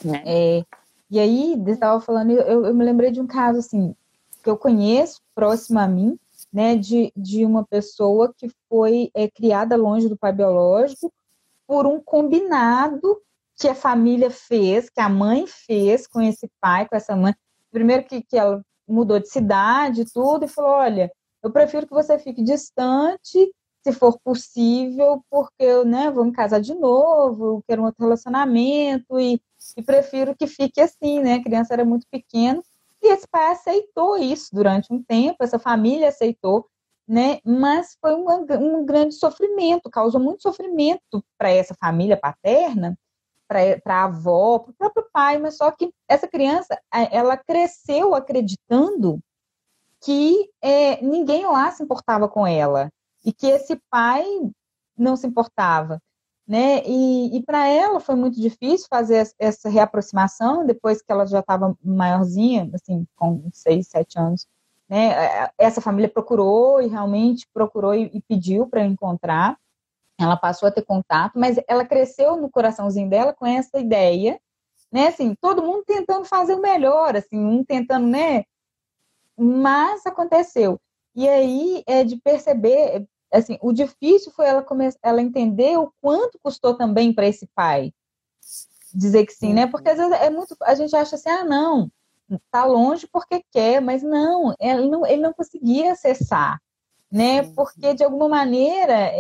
[0.05, 0.23] Né?
[0.25, 0.65] É,
[1.11, 3.95] e aí, estava falando, eu, eu me lembrei de um caso assim,
[4.43, 6.19] que eu conheço próximo a mim,
[6.53, 11.13] né, de, de uma pessoa que foi é, criada longe do pai biológico
[11.67, 13.21] por um combinado
[13.57, 17.35] que a família fez, que a mãe fez com esse pai, com essa mãe.
[17.73, 21.11] Primeiro que, que ela mudou de cidade tudo, e falou: olha,
[21.45, 23.53] eu prefiro que você fique distante,
[23.83, 29.21] se for possível, porque eu né, vou me casar de novo, quero um outro relacionamento,
[29.21, 29.41] e
[29.77, 31.35] e prefiro que fique assim, né?
[31.35, 32.63] A criança era muito pequena
[33.03, 36.67] e esse pai aceitou isso durante um tempo, essa família aceitou,
[37.07, 37.39] né?
[37.45, 38.27] Mas foi um,
[38.61, 42.99] um grande sofrimento, causou muito sofrimento para essa família paterna,
[43.47, 46.79] para a avó, para o próprio pai, mas só que essa criança,
[47.11, 49.21] ela cresceu acreditando
[50.05, 52.91] que é, ninguém lá se importava com ela
[53.25, 54.25] e que esse pai
[54.97, 56.01] não se importava
[56.47, 56.83] né?
[56.87, 61.77] E, e para ela foi muito difícil fazer essa reaproximação depois que ela já estava
[61.83, 64.47] maiorzinha, assim, com seis, sete anos.
[64.89, 65.13] Né?
[65.13, 69.57] É, essa família procurou e realmente procurou e, e pediu para encontrar.
[70.19, 74.39] Ela passou a ter contato, mas ela cresceu no coraçãozinho dela com essa ideia,
[74.93, 75.09] né?
[75.09, 78.45] Assim, todo mundo tentando fazer o melhor, assim, um tentando, né?
[79.37, 80.79] Mas aconteceu.
[81.15, 86.39] E aí é de perceber, assim, o difícil foi ela começar, ela entender o quanto
[86.43, 87.93] custou também para esse pai
[88.95, 89.67] dizer que sim, né?
[89.67, 91.91] Porque às vezes é muito, a gente acha assim, ah, não,
[92.51, 96.61] tá longe porque quer, mas não, ele não, ele não conseguia acessar,
[97.11, 97.43] né?
[97.55, 99.13] Porque de alguma maneira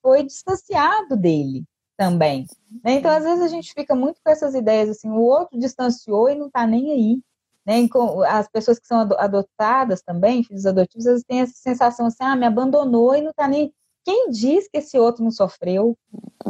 [0.00, 1.64] foi distanciado dele
[1.96, 2.46] também.
[2.82, 2.94] Né?
[2.94, 6.34] Então, às vezes a gente fica muito com essas ideias assim, o outro distanciou e
[6.34, 7.20] não tá nem aí.
[7.66, 7.88] Né?
[8.28, 12.46] As pessoas que são adotadas também, filhos adotivos, eles têm essa sensação assim, ah, me
[12.46, 13.72] abandonou e não está nem.
[14.04, 15.96] Quem diz que esse outro não sofreu,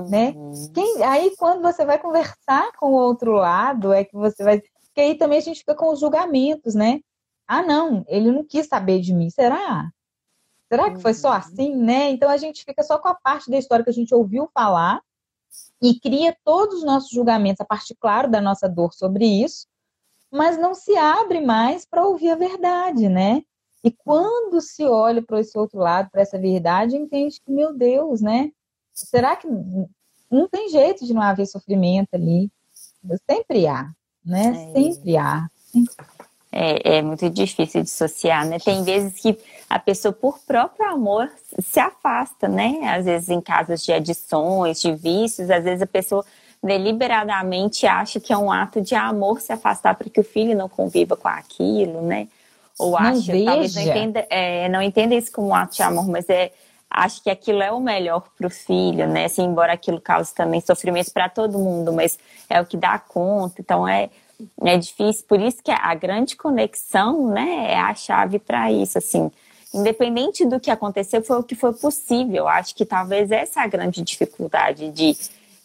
[0.08, 0.30] né?
[0.30, 0.50] uhum.
[0.50, 0.70] né?
[0.72, 1.02] Quem...
[1.04, 4.60] Aí quando você vai conversar com o outro lado, é que você vai.
[4.60, 7.00] Porque aí também a gente fica com os julgamentos, né?
[7.46, 9.28] Ah, não, ele não quis saber de mim.
[9.28, 9.90] Será?
[10.70, 11.34] Será que foi só uhum.
[11.34, 12.10] assim, né?
[12.10, 15.02] Então a gente fica só com a parte da história que a gente ouviu falar
[15.82, 19.66] e cria todos os nossos julgamentos a partir, claro, da nossa dor sobre isso,
[20.32, 23.42] mas não se abre mais para ouvir a verdade, né?
[23.84, 28.22] E quando se olha para esse outro lado, para essa verdade, entende que, meu Deus,
[28.22, 28.50] né?
[28.94, 29.46] Será que
[30.30, 32.50] não tem jeito de não haver sofrimento ali?
[33.28, 33.90] Sempre há,
[34.24, 34.70] né?
[34.70, 34.72] É.
[34.72, 35.48] Sempre há.
[36.50, 38.58] é, é, muito difícil dissociar, né?
[38.58, 42.80] Tem vezes que a pessoa, por próprio amor, se afasta, né?
[42.84, 46.24] Às vezes em casos de adições, de vícios, às vezes a pessoa
[46.62, 50.68] deliberadamente acha que é um ato de amor se afastar para que o filho não
[50.68, 52.28] conviva com aquilo, né?
[52.78, 56.28] Ou acha, talvez não entenda, é, não entenda isso como um ato de amor, mas
[56.28, 56.52] é
[56.88, 59.24] acho que aquilo é o melhor para o filho, né?
[59.24, 63.60] Assim, embora aquilo cause também sofrimento para todo mundo, mas é o que dá conta.
[63.60, 64.10] Então é
[64.62, 69.30] é difícil, por isso que a grande conexão, né, é a chave para isso, assim.
[69.72, 72.46] Independente do que aconteceu, foi o que foi possível.
[72.46, 75.16] Acho que talvez essa é a grande dificuldade de,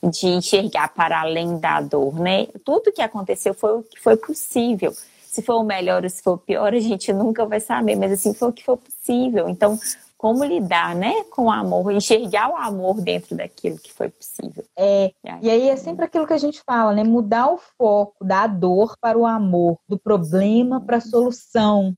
[0.03, 2.47] de enxergar para além da dor, né?
[2.63, 4.93] Tudo que aconteceu foi o que foi possível.
[5.25, 8.11] Se for o melhor ou se for o pior, a gente nunca vai saber, mas
[8.11, 9.49] assim, foi o que foi possível.
[9.49, 9.77] Então,
[10.17, 14.65] como lidar, né, com o amor, enxergar o amor dentro daquilo que foi possível.
[14.75, 18.47] É, e aí é sempre aquilo que a gente fala, né, mudar o foco da
[18.47, 21.93] dor para o amor, do problema para a solução,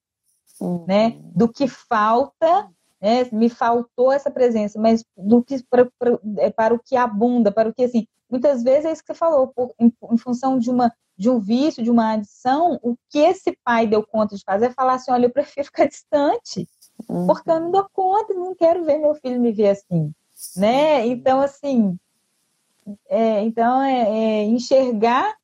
[0.60, 0.84] uhum.
[0.86, 2.68] né, do que falta,
[3.02, 7.52] né, me faltou essa presença, mas do que para, para, é para o que abunda,
[7.52, 10.60] para o que assim, muitas vezes é isso que você falou, por, em, em função
[10.60, 14.42] de uma de um vício, de uma adição, o que esse pai deu conta de
[14.42, 16.66] fazer é falar assim, olha, eu prefiro ficar distante,
[17.10, 17.28] uhum.
[17.28, 20.14] porque eu não dou conta, não quero ver meu filho me ver assim,
[20.56, 21.06] né?
[21.06, 21.98] Então, assim,
[23.10, 25.36] é, então é, é enxergar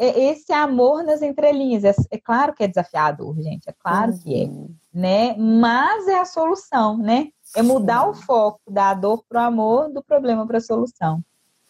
[0.00, 1.84] é, esse amor nas entrelinhas.
[1.84, 4.18] É, é, claro que é desafiador, gente, é claro uhum.
[4.18, 4.74] que é, uhum.
[4.94, 5.36] né?
[5.36, 7.28] Mas é a solução, né?
[7.54, 8.08] É mudar Sim.
[8.08, 11.22] o foco da dor para o amor, do problema para a solução.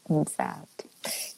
[0.08, 0.88] Exato.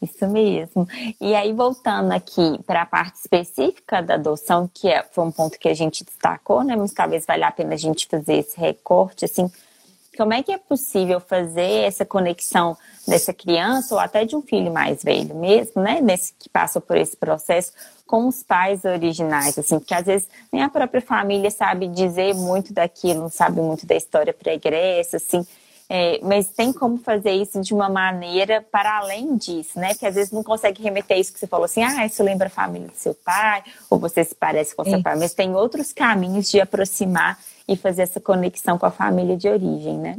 [0.02, 0.86] Isso mesmo.
[1.20, 5.58] E aí, voltando aqui para a parte específica da adoção, que é, foi um ponto
[5.58, 6.76] que a gente destacou, né?
[6.76, 9.50] Mas talvez valha a pena a gente fazer esse recorte, assim.
[10.16, 12.76] Como é que é possível fazer essa conexão
[13.08, 16.00] dessa criança ou até de um filho mais velho mesmo, né?
[16.00, 17.72] Nesse que passa por esse processo
[18.06, 22.72] com os pais originais, assim, porque às vezes nem a própria família sabe dizer muito
[22.72, 25.46] daquilo, não sabe muito da história pregressa, assim.
[25.94, 29.94] É, mas tem como fazer isso de uma maneira para além disso, né?
[29.94, 32.50] Que às vezes não consegue remeter isso que você falou assim, ah, isso lembra a
[32.50, 36.50] família do seu pai, ou você se parece com seu pai, mas tem outros caminhos
[36.50, 40.16] de aproximar e fazer essa conexão com a família de origem, né?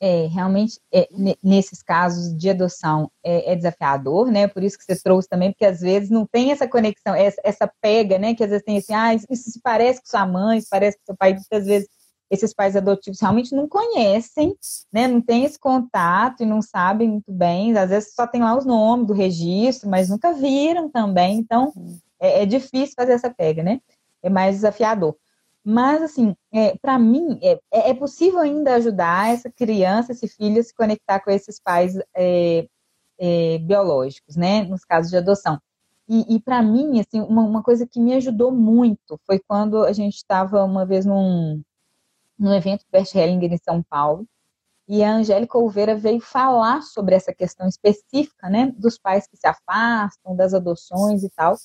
[0.00, 1.06] É, realmente, é,
[1.42, 4.48] nesses casos de adoção é, é, desafiador, né?
[4.48, 7.70] Por isso que você trouxe também, porque às vezes não tem essa conexão, essa, essa
[7.78, 8.34] pega, né?
[8.34, 11.04] Que às vezes tem assim, ah, isso, se parece com sua mãe, isso parece com
[11.04, 11.88] seu pai, muitas vezes
[12.34, 14.56] esses pais adotivos realmente não conhecem,
[14.92, 18.56] né, não tem esse contato e não sabem muito bem, às vezes só tem lá
[18.56, 21.72] os nomes do registro, mas nunca viram também, então
[22.20, 23.80] é, é difícil fazer essa pega, né?
[24.22, 25.16] É mais desafiador.
[25.64, 30.60] Mas, assim, é, para mim, é, é, é, possível ainda ajudar essa criança, esse filho,
[30.60, 32.66] a se conectar com esses pais é,
[33.18, 34.62] é, biológicos, né?
[34.64, 35.58] Nos casos de adoção.
[36.06, 39.92] E, e para mim, assim, uma, uma, coisa que me ajudou muito foi quando a
[39.92, 41.62] gente estava uma vez num,
[42.38, 44.26] no evento do Bert Hellinger em São Paulo,
[44.86, 49.46] e a Angélica Oliveira veio falar sobre essa questão específica, né, dos pais que se
[49.46, 51.56] afastam, das adoções e tal.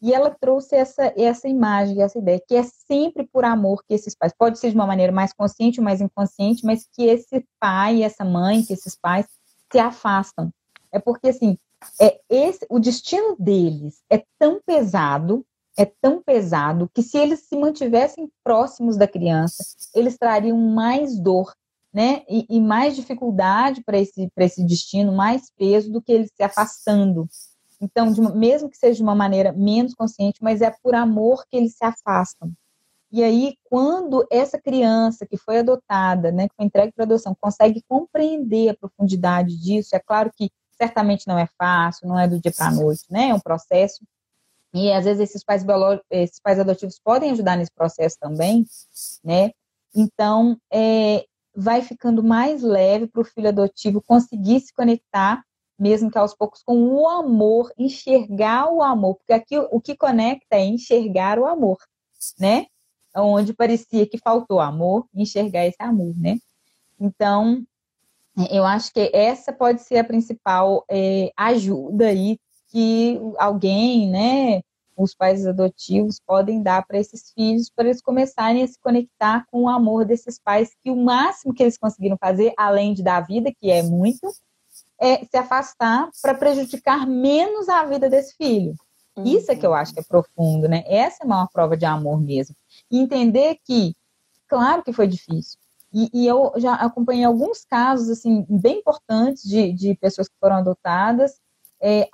[0.00, 4.14] E ela trouxe essa, essa imagem, essa ideia, que é sempre por amor que esses
[4.14, 8.02] pais, pode ser de uma maneira mais consciente ou mais inconsciente, mas que esse pai,
[8.02, 9.26] essa mãe, que esses pais
[9.70, 10.50] se afastam.
[10.90, 11.58] É porque, assim,
[12.00, 15.44] é esse, o destino deles é tão pesado
[15.78, 19.62] é tão pesado que se eles se mantivessem próximos da criança,
[19.94, 21.54] eles trariam mais dor,
[21.92, 22.22] né?
[22.28, 27.28] E, e mais dificuldade para esse, esse destino, mais peso do que eles se afastando.
[27.80, 31.56] Então, uma, mesmo que seja de uma maneira menos consciente, mas é por amor que
[31.56, 32.52] eles se afastam.
[33.12, 37.82] E aí, quando essa criança que foi adotada, né, que foi entregue para adoção, consegue
[37.88, 42.52] compreender a profundidade disso, é claro que certamente não é fácil, não é do dia
[42.52, 43.30] para a noite, né?
[43.30, 44.04] É um processo
[44.72, 45.64] e às vezes esses pais
[46.10, 48.64] esses pais adotivos podem ajudar nesse processo também,
[49.24, 49.50] né?
[49.94, 55.42] Então, é, vai ficando mais leve para o filho adotivo conseguir se conectar,
[55.78, 60.56] mesmo que aos poucos, com o amor, enxergar o amor, porque aqui o que conecta
[60.56, 61.78] é enxergar o amor,
[62.38, 62.66] né?
[63.16, 66.38] Onde parecia que faltou amor, enxergar esse amor, né?
[66.98, 67.64] Então,
[68.50, 72.38] eu acho que essa pode ser a principal é, ajuda aí
[72.70, 74.62] que alguém, né,
[74.96, 79.62] os pais adotivos podem dar para esses filhos para eles começarem a se conectar com
[79.62, 83.20] o amor desses pais, que o máximo que eles conseguiram fazer, além de dar a
[83.22, 84.30] vida, que é muito,
[85.00, 88.74] é se afastar para prejudicar menos a vida desse filho.
[89.24, 90.84] Isso é que eu acho que é profundo, né?
[90.86, 92.54] Essa é uma prova de amor mesmo.
[92.90, 93.94] E entender que,
[94.46, 95.58] claro que foi difícil.
[95.92, 100.56] E, e, eu já acompanhei alguns casos, assim, bem importantes de, de pessoas que foram
[100.56, 101.40] adotadas,
[101.80, 102.08] é,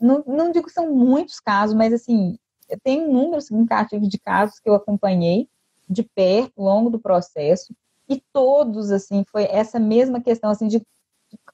[0.00, 2.38] não, não digo que são muitos casos, mas assim,
[2.82, 5.48] tem um número significativo de casos que eu acompanhei
[5.88, 7.74] de perto, ao longo do processo,
[8.08, 10.84] e todos, assim, foi essa mesma questão, assim, de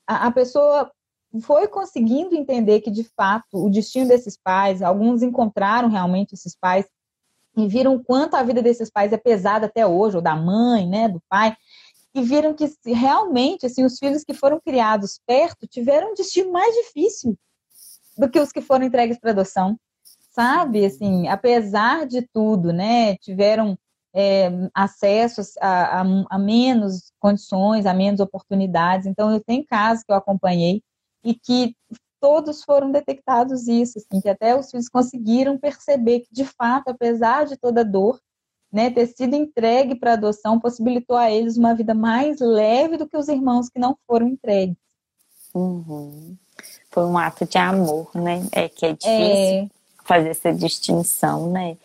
[0.07, 0.91] a, a pessoa
[1.43, 6.87] foi conseguindo entender que, de fato, o destino desses pais, alguns encontraram realmente esses pais
[7.57, 11.09] e viram quanto a vida desses pais é pesada até hoje, ou da mãe, né,
[11.09, 11.57] do pai,
[12.15, 16.75] e viram que realmente, assim, os filhos que foram criados perto tiveram um destino mais
[16.75, 17.37] difícil
[18.17, 19.79] do que os que foram entregues para adoção,
[20.31, 20.85] sabe?
[20.85, 23.79] Assim, apesar de tudo, né, tiveram
[24.15, 29.07] é, acesso a, a, a, menos condições, a menos oportunidades.
[29.07, 30.83] Então, eu tenho casos que eu acompanhei
[31.23, 31.77] e que
[32.21, 37.45] todos foram detectados isso, assim, que até os filhos conseguiram perceber que, de fato, apesar
[37.45, 38.19] de toda a dor,
[38.73, 43.17] né, ter sido entregue para adoção possibilitou a eles uma vida mais leve do que
[43.17, 44.77] os irmãos que não foram entregues.
[45.55, 46.37] Uhum.
[46.97, 48.43] Foi um ato de amor, né?
[48.51, 49.67] É que é difícil é...
[50.03, 51.77] fazer essa distinção, né?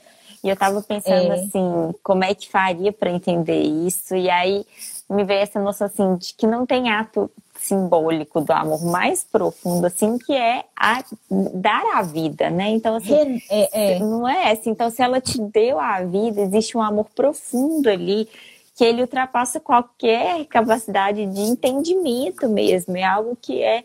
[0.41, 1.33] E eu estava pensando é.
[1.33, 4.15] assim, como é que faria para entender isso?
[4.15, 4.65] E aí
[5.09, 9.85] me veio essa noção assim de que não tem ato simbólico do amor mais profundo,
[9.85, 12.69] assim, que é a, dar a vida, né?
[12.69, 13.99] Então, assim, é, é.
[13.99, 14.69] não é assim.
[14.69, 18.29] Então, se ela te deu a vida, existe um amor profundo ali
[18.77, 22.95] que ele ultrapassa qualquer capacidade de entendimento mesmo.
[22.95, 23.83] É algo que é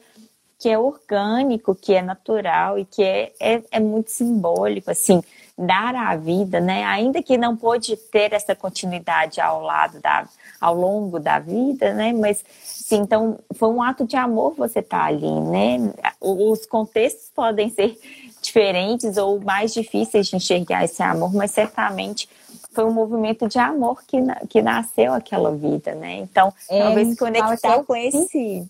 [0.59, 5.23] que é orgânico, que é natural e que é, é, é muito simbólico, assim
[5.59, 6.85] dar a vida, né?
[6.85, 10.29] Ainda que não pôde ter essa continuidade ao lado da,
[10.61, 12.13] ao longo da vida, né?
[12.13, 15.95] Mas sim, então foi um ato de amor você estar tá ali, né?
[16.21, 17.99] Os contextos podem ser
[18.43, 22.29] diferentes ou mais difíceis de enxergar esse amor, mas certamente
[22.73, 24.19] foi um movimento de amor que,
[24.51, 26.19] que nasceu aquela vida, né?
[26.19, 28.69] Então, é, talvez conectar com esse,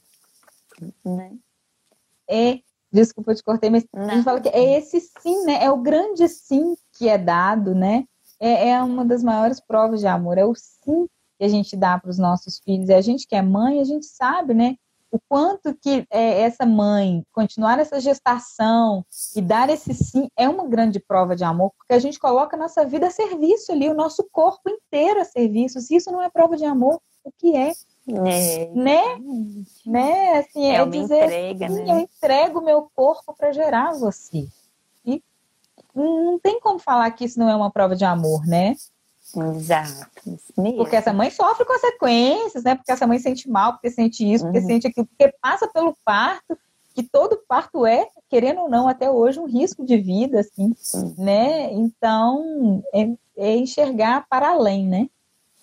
[1.04, 1.32] né?
[2.28, 2.60] É,
[2.92, 4.04] Desculpa, eu te cortei, mas Não.
[4.04, 5.62] a gente fala que é esse sim, né?
[5.62, 8.04] É o grande sim que é dado, né?
[8.40, 11.06] É, é uma das maiores provas de amor, é o sim
[11.38, 12.88] que a gente dá para os nossos filhos.
[12.88, 14.76] E a gente que é mãe, a gente sabe, né?
[15.10, 19.04] O quanto que é, essa mãe continuar essa gestação
[19.34, 22.58] e dar esse sim é uma grande prova de amor, porque a gente coloca a
[22.58, 25.80] nossa vida a serviço ali, o nosso corpo inteiro a serviço.
[25.80, 27.72] Se isso não é prova de amor, o que é?
[28.08, 29.02] É, né?
[29.84, 30.38] Né?
[30.38, 31.92] Assim, é, é dizer, entrega, assim, né?
[31.92, 34.46] eu entrego meu corpo para gerar você.
[35.04, 35.22] E
[35.94, 38.76] não tem como falar que isso não é uma prova de amor, né?
[39.56, 40.06] Exato.
[40.76, 42.76] Porque essa mãe sofre consequências, né?
[42.76, 44.66] Porque essa mãe sente mal, porque sente isso, porque uhum.
[44.66, 46.56] sente aquilo, porque passa pelo parto,
[46.94, 51.14] que todo parto é, querendo ou não, até hoje, um risco de vida, assim, uhum.
[51.18, 51.72] né?
[51.72, 55.08] Então, é, é enxergar para além, né?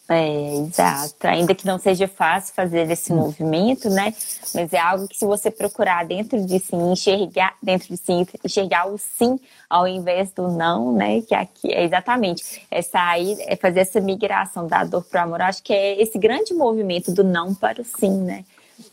[0.10, 1.16] É, exato.
[1.26, 3.18] Ainda que não seja fácil fazer esse hum.
[3.18, 4.14] movimento, né?
[4.54, 8.88] Mas é algo que se você procurar dentro de si, enxergar dentro de si, enxergar
[8.88, 9.40] o sim
[9.70, 11.22] ao invés do não, né?
[11.22, 15.42] Que aqui é exatamente é sair, é fazer essa migração da dor para o amor.
[15.42, 18.44] acho que é esse grande movimento do não para o sim, né?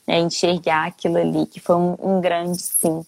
[0.06, 3.04] É enxergar aquilo ali que foi um, um grande sim.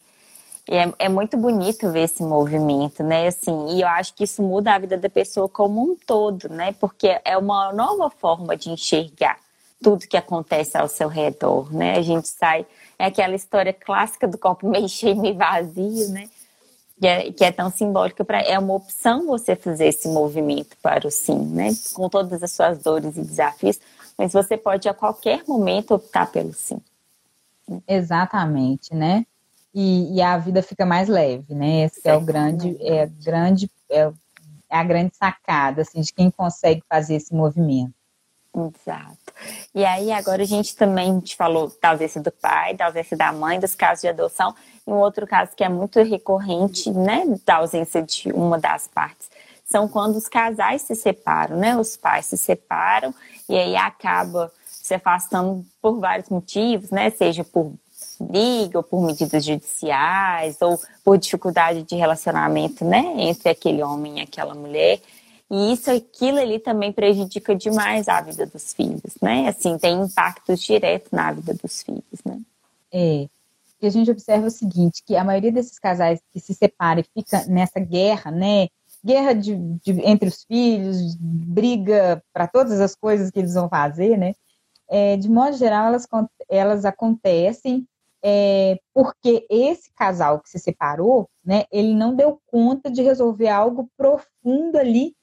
[0.68, 3.26] E é, é muito bonito ver esse movimento, né?
[3.26, 6.72] Assim, e eu acho que isso muda a vida da pessoa como um todo, né?
[6.78, 9.38] Porque é uma nova forma de enxergar
[9.82, 11.98] tudo que acontece ao seu redor, né?
[11.98, 12.64] A gente sai,
[12.96, 16.28] é aquela história clássica do copo meio cheio, meio vazio, né?
[17.00, 21.08] Que é, que é tão simbólica para é uma opção você fazer esse movimento para
[21.08, 21.70] o sim, né?
[21.92, 23.80] Com todas as suas dores e desafios,
[24.16, 26.80] mas você pode a qualquer momento optar pelo sim.
[27.88, 29.26] Exatamente, né?
[29.74, 31.84] E, e, a vida fica mais leve, né?
[31.84, 34.12] Esse é o grande, é grande, é,
[34.70, 37.94] é a grande sacada assim, de quem consegue fazer esse movimento.
[38.54, 39.32] Exato.
[39.74, 43.32] E aí agora a gente também te falou da ausência do pai, da ausência da
[43.32, 44.54] mãe, dos casos de adoção,
[44.86, 49.30] e um outro caso que é muito recorrente, né, da ausência de uma das partes,
[49.64, 51.74] são quando os casais se separam, né?
[51.76, 53.14] Os pais se separam
[53.48, 57.08] e aí acaba se afastando por vários motivos, né?
[57.08, 57.72] Seja por
[58.22, 64.22] briga ou por medidas judiciais ou por dificuldade de relacionamento, né, entre aquele homem e
[64.22, 65.00] aquela mulher.
[65.50, 69.48] E isso, aquilo ali também prejudica demais a vida dos filhos, né?
[69.48, 72.40] Assim, tem impactos diretos na vida dos filhos, né?
[72.90, 73.28] É.
[73.82, 77.20] E a gente observa o seguinte, que a maioria desses casais que se separam e
[77.20, 78.68] fica nessa guerra, né?
[79.04, 84.16] Guerra de, de entre os filhos, briga para todas as coisas que eles vão fazer,
[84.16, 84.34] né?
[84.88, 86.08] É, de modo geral, elas,
[86.48, 87.86] elas acontecem
[88.24, 93.88] é, porque esse casal que se separou, né, ele não deu conta de resolver algo
[93.96, 95.14] profundo ali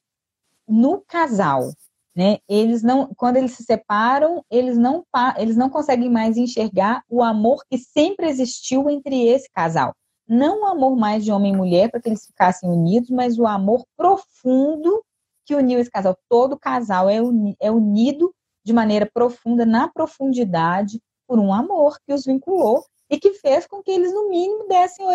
[0.67, 1.71] no casal,
[2.15, 2.37] né?
[2.47, 5.05] Eles não, quando eles se separam, eles não,
[5.37, 9.93] eles não conseguem mais enxergar o amor que sempre existiu entre esse casal.
[10.27, 13.47] não o amor mais de homem e mulher para que eles ficassem unidos, mas o
[13.47, 15.03] amor profundo
[15.45, 16.15] que uniu esse casal.
[16.29, 18.31] Todo casal é, uni, é unido
[18.63, 23.83] de maneira profunda, na profundidade, por um amor que os vinculou e que fez com
[23.83, 25.05] que eles, no mínimo, dessem,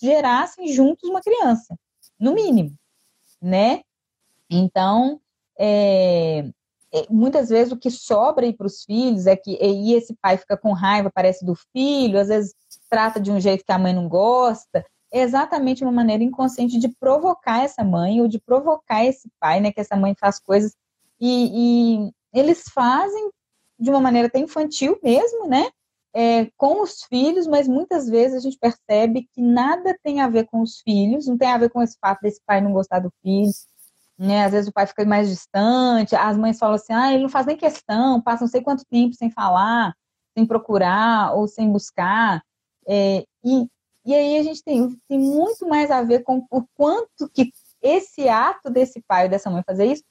[0.00, 1.76] gerassem juntos uma criança.
[2.18, 2.76] No mínimo,
[3.42, 3.82] né?
[4.48, 5.20] Então,
[5.58, 6.48] é,
[6.94, 10.56] é, muitas vezes o que sobra para os filhos é que e esse pai fica
[10.56, 12.54] com raiva, parece do filho, às vezes
[12.88, 16.88] trata de um jeito que a mãe não gosta, é exatamente uma maneira inconsciente de
[17.00, 19.72] provocar essa mãe ou de provocar esse pai, né?
[19.72, 20.76] Que essa mãe faz coisas
[21.20, 23.30] e, e eles fazem
[23.78, 25.68] de uma maneira até infantil mesmo, né?
[26.14, 30.46] É, com os filhos, mas muitas vezes a gente percebe que nada tem a ver
[30.46, 33.12] com os filhos, não tem a ver com esse fato desse pai não gostar do
[33.22, 33.50] filho,
[34.18, 34.44] né?
[34.44, 37.46] Às vezes o pai fica mais distante, as mães falam assim, ah, ele não faz
[37.46, 39.94] nem questão, passa não sei quanto tempo sem falar,
[40.36, 42.42] sem procurar ou sem buscar.
[42.88, 43.68] É, e,
[44.04, 48.28] e aí a gente tem, tem muito mais a ver com o quanto que esse
[48.28, 50.02] ato desse pai ou dessa mãe fazer isso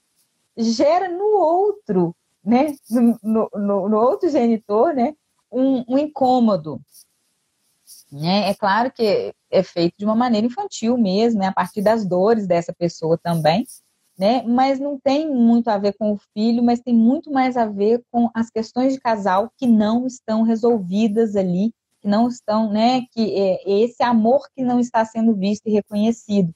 [0.58, 2.16] gera no outro,
[2.48, 2.74] né?
[3.22, 5.14] No, no, no outro genitor, né?
[5.52, 6.82] Um, um incômodo.
[8.12, 8.50] Né?
[8.50, 11.48] É claro que é feito de uma maneira infantil mesmo, né?
[11.48, 13.66] a partir das dores dessa pessoa também,
[14.18, 14.44] né?
[14.44, 18.02] Mas não tem muito a ver com o filho, mas tem muito mais a ver
[18.12, 23.02] com as questões de casal que não estão resolvidas ali, que não estão, né?
[23.12, 26.54] Que é esse amor que não está sendo visto e reconhecido.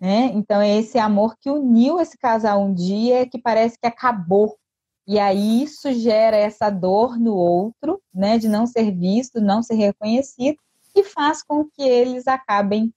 [0.00, 0.32] Né?
[0.34, 4.58] Então é esse amor que uniu esse casal um dia que parece que acabou.
[5.06, 9.74] E aí isso gera essa dor no outro, né, de não ser visto, não ser
[9.74, 10.56] reconhecido,
[10.94, 12.92] e faz com que eles acabem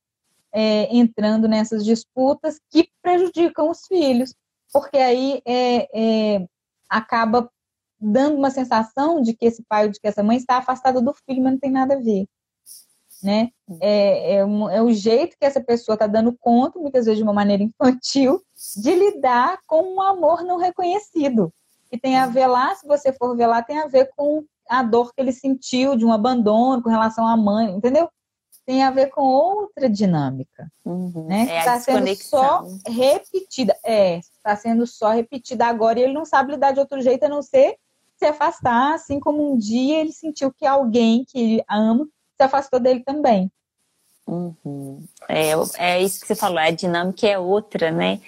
[0.51, 4.34] é, entrando nessas disputas que prejudicam os filhos,
[4.72, 6.47] porque aí é, é,
[6.89, 7.49] acaba
[7.99, 11.14] dando uma sensação de que esse pai ou de que essa mãe está afastada do
[11.14, 12.28] filho, mas não tem nada a ver.
[13.24, 13.49] Né?
[13.82, 17.24] É, é, um, é o jeito que essa pessoa está dando conta, muitas vezes de
[17.24, 18.41] uma maneira infantil,
[18.78, 21.51] de lidar com um amor não reconhecido.
[21.96, 24.84] Que tem a ver lá, se você for ver lá, tem a ver com a
[24.84, 28.10] dor que ele sentiu de um abandono com relação à mãe, entendeu?
[28.66, 31.28] tem a ver com outra dinâmica, uhum.
[31.28, 31.48] né?
[31.50, 33.78] É está sendo só repetida.
[33.86, 37.30] É, está sendo só repetida agora e ele não sabe lidar de outro jeito a
[37.30, 37.76] não ser
[38.18, 42.80] se afastar, assim como um dia ele sentiu que alguém que ele ama se afastou
[42.80, 43.52] dele também.
[44.26, 45.04] Uhum.
[45.30, 48.20] É, é isso que você falou, a dinâmica é outra, né?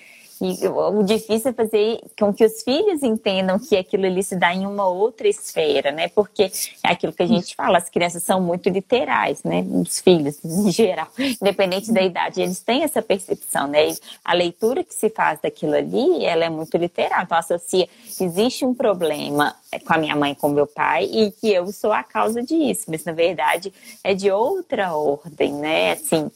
[0.41, 4.53] E o difícil é fazer com que os filhos entendam que aquilo ali se dá
[4.53, 6.09] em uma outra esfera, né?
[6.09, 6.51] Porque
[6.83, 9.65] é aquilo que a gente fala, as crianças são muito literais, né?
[9.67, 13.89] Os filhos, em geral, independente da idade, eles têm essa percepção, né?
[13.89, 17.23] E a leitura que se faz daquilo ali, ela é muito literal.
[17.23, 17.88] Então, associa,
[18.19, 22.03] existe um problema com a minha mãe, com meu pai, e que eu sou a
[22.03, 22.85] causa disso.
[22.88, 23.73] Mas, na verdade,
[24.03, 25.93] é de outra ordem, né?
[25.93, 26.29] Assim,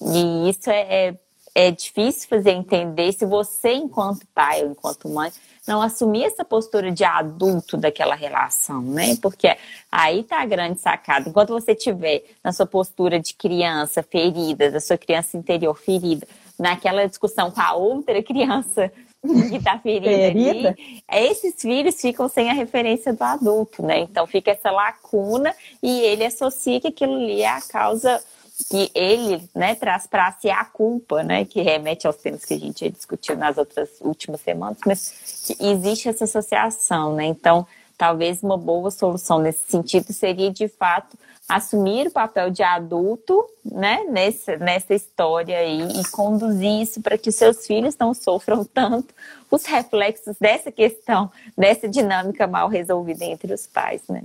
[0.00, 1.14] e isso é, é
[1.54, 5.30] é difícil fazer entender se você, enquanto pai ou enquanto mãe,
[5.66, 9.16] não assumir essa postura de adulto daquela relação, né?
[9.20, 9.54] Porque
[9.90, 11.28] aí tá a grande sacada.
[11.28, 16.26] Enquanto você tiver na sua postura de criança ferida, da sua criança interior ferida,
[16.58, 18.90] naquela discussão com a outra criança
[19.22, 20.68] que tá ferida, ferida?
[20.70, 24.00] ali, esses filhos ficam sem a referência do adulto, né?
[24.00, 28.22] Então fica essa lacuna e ele associa que aquilo ali é a causa
[28.68, 32.58] que ele né, traz para si a culpa, né, que remete aos temas que a
[32.58, 37.24] gente discutiu nas outras últimas semanas, mas existe essa associação, né?
[37.24, 41.16] Então, talvez uma boa solução nesse sentido seria, de fato,
[41.48, 47.30] assumir o papel de adulto, né, nessa, nessa história aí e conduzir isso para que
[47.30, 49.14] seus filhos não sofram tanto
[49.50, 54.22] os reflexos dessa questão, dessa dinâmica mal resolvida entre os pais, né?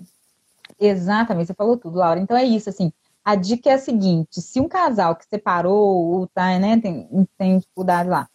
[0.80, 2.20] Exatamente, você falou tudo, Laura.
[2.20, 2.92] Então é isso, assim,
[3.28, 7.58] a dica é a seguinte: se um casal que separou ou tá, né, tem, tem
[7.60, 8.30] dificuldade lá,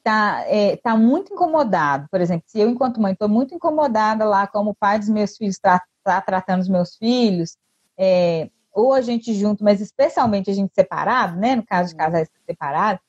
[0.00, 4.46] tá, é, tá muito incomodado, por exemplo, se eu, enquanto mãe, estou muito incomodada lá
[4.46, 7.56] como o pai dos meus filhos está tá tratando os meus filhos,
[7.98, 12.30] é, ou a gente junto, mas especialmente a gente separado, né, no caso de casais
[12.46, 13.02] separados,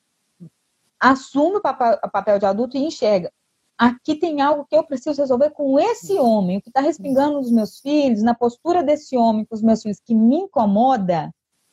[0.98, 3.30] assume o papel, o papel de adulto e enxerga
[3.78, 7.50] aqui tem algo que eu preciso resolver com esse homem, o que está respingando nos
[7.50, 11.30] meus filhos, na postura desse homem com os meus filhos, que me incomoda,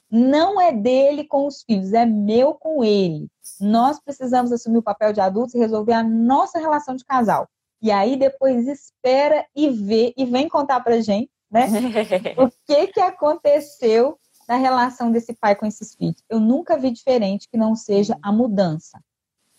[0.09, 3.27] não é dele com os filhos, é meu com ele.
[3.59, 7.47] Nós precisamos assumir o papel de adultos e resolver a nossa relação de casal.
[7.81, 11.67] E aí depois espera e vê e vem contar pra gente, né?
[12.37, 16.21] o que que aconteceu na relação desse pai com esses filhos.
[16.29, 18.99] Eu nunca vi diferente que não seja a mudança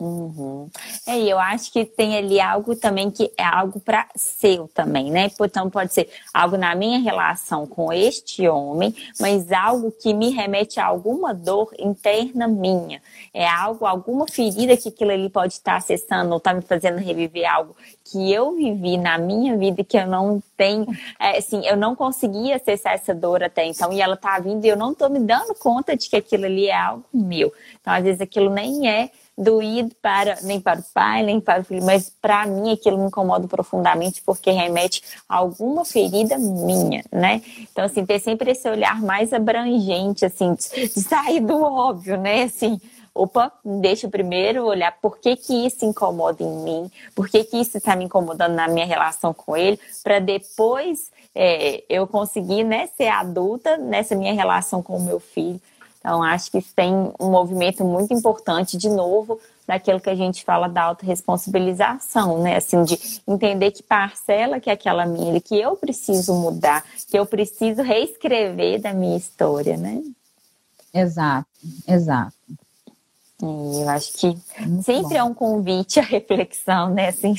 [0.02, 0.68] Uhum.
[1.06, 5.30] É, eu acho que tem ali algo também que é algo para seu também, né?
[5.40, 10.80] Então pode ser algo na minha relação com este homem, mas algo que me remete
[10.80, 13.00] a alguma dor interna minha.
[13.32, 17.48] É algo, alguma ferida que aquilo ali pode estar acessando ou está me fazendo reviver
[17.48, 20.84] algo que eu vivi na minha vida que eu não tenho,
[21.18, 24.68] é, assim, eu não conseguia acessar essa dor até então e ela tá vindo e
[24.68, 27.52] eu não tô me dando conta de que aquilo ali é algo meu.
[27.80, 31.64] Então às vezes aquilo nem é doído para nem para o pai, nem para o
[31.64, 37.42] filho, mas para mim aquilo me incomoda profundamente porque remete a alguma ferida minha, né?
[37.72, 42.42] Então assim, ter sempre esse olhar mais abrangente assim, de, sair do óbvio, né?
[42.42, 42.80] Assim,
[43.14, 47.56] opa, deixa eu primeiro olhar por que, que isso incomoda em mim, por que, que
[47.56, 52.88] isso está me incomodando na minha relação com ele, para depois é, eu conseguir né,
[52.96, 55.60] ser adulta nessa minha relação com o meu filho.
[56.02, 60.44] Então, acho que isso tem um movimento muito importante, de novo, daquilo que a gente
[60.44, 62.56] fala da autorresponsabilização, né?
[62.56, 67.24] Assim, de entender que parcela que é aquela minha, que eu preciso mudar, que eu
[67.24, 70.02] preciso reescrever da minha história, né?
[70.92, 71.48] Exato,
[71.86, 72.34] exato.
[73.40, 74.26] Eu acho que
[74.60, 75.16] muito sempre bom.
[75.16, 77.08] é um convite à reflexão, né?
[77.08, 77.34] Assim,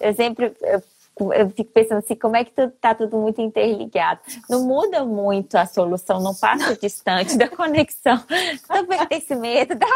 [0.00, 0.82] eu sempre eu
[1.18, 4.20] eu fico pensando assim, como é que está tudo muito interligado?
[4.50, 9.86] Não muda muito a solução, não passa distante da conexão, do pertencimento, da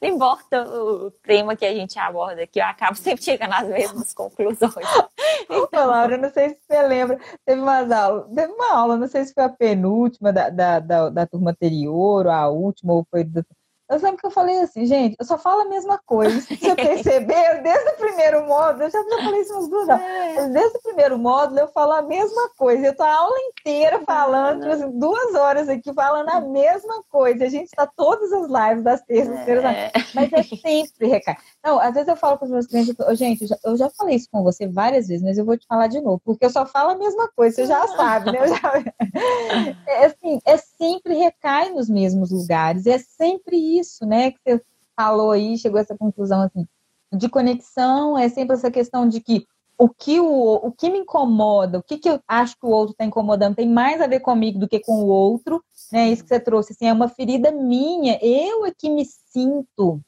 [0.00, 4.12] não importa o tema que a gente aborda aqui, eu acabo sempre chegando às mesmas
[4.12, 4.72] conclusões.
[5.50, 9.24] Então, Laura, não sei se você lembra, teve umas aulas, teve uma aula, não sei
[9.24, 13.24] se foi a penúltima da, da, da, da turma anterior, ou a última, ou foi
[13.24, 13.44] do,
[13.92, 16.40] eu lembro que eu falei assim, gente, eu só falo a mesma coisa.
[16.40, 17.62] Você percebeu?
[17.62, 20.52] Desde o primeiro módulo, eu já, já falei isso umas duas vezes.
[20.52, 22.86] Desde o primeiro módulo, eu falo a mesma coisa.
[22.86, 27.44] Eu tô a aula inteira falando, tipo assim, duas horas aqui falando a mesma coisa.
[27.44, 29.92] A gente está todas as lives das terças-feiras, é.
[30.14, 31.36] mas é sempre recai.
[31.64, 33.90] Não, às vezes eu falo com os meus clientes, eu, gente, eu já, eu já,
[33.90, 36.50] falei isso com você várias vezes, mas eu vou te falar de novo, porque eu
[36.50, 38.48] só falo a mesma coisa, você já sabe, né?
[38.48, 38.72] Já...
[39.86, 44.30] É, assim, é sempre recai nos mesmos lugares, é sempre isso, né?
[44.32, 44.62] Que você
[44.96, 46.66] falou aí, chegou a essa conclusão assim,
[47.12, 49.46] de conexão, é sempre essa questão de que
[49.78, 52.92] o que, o, o que me incomoda, o que, que eu acho que o outro
[52.92, 56.08] está incomodando, tem mais a ver comigo do que com o outro, né?
[56.08, 60.00] Isso que você trouxe, assim, é uma ferida minha, eu é que me sinto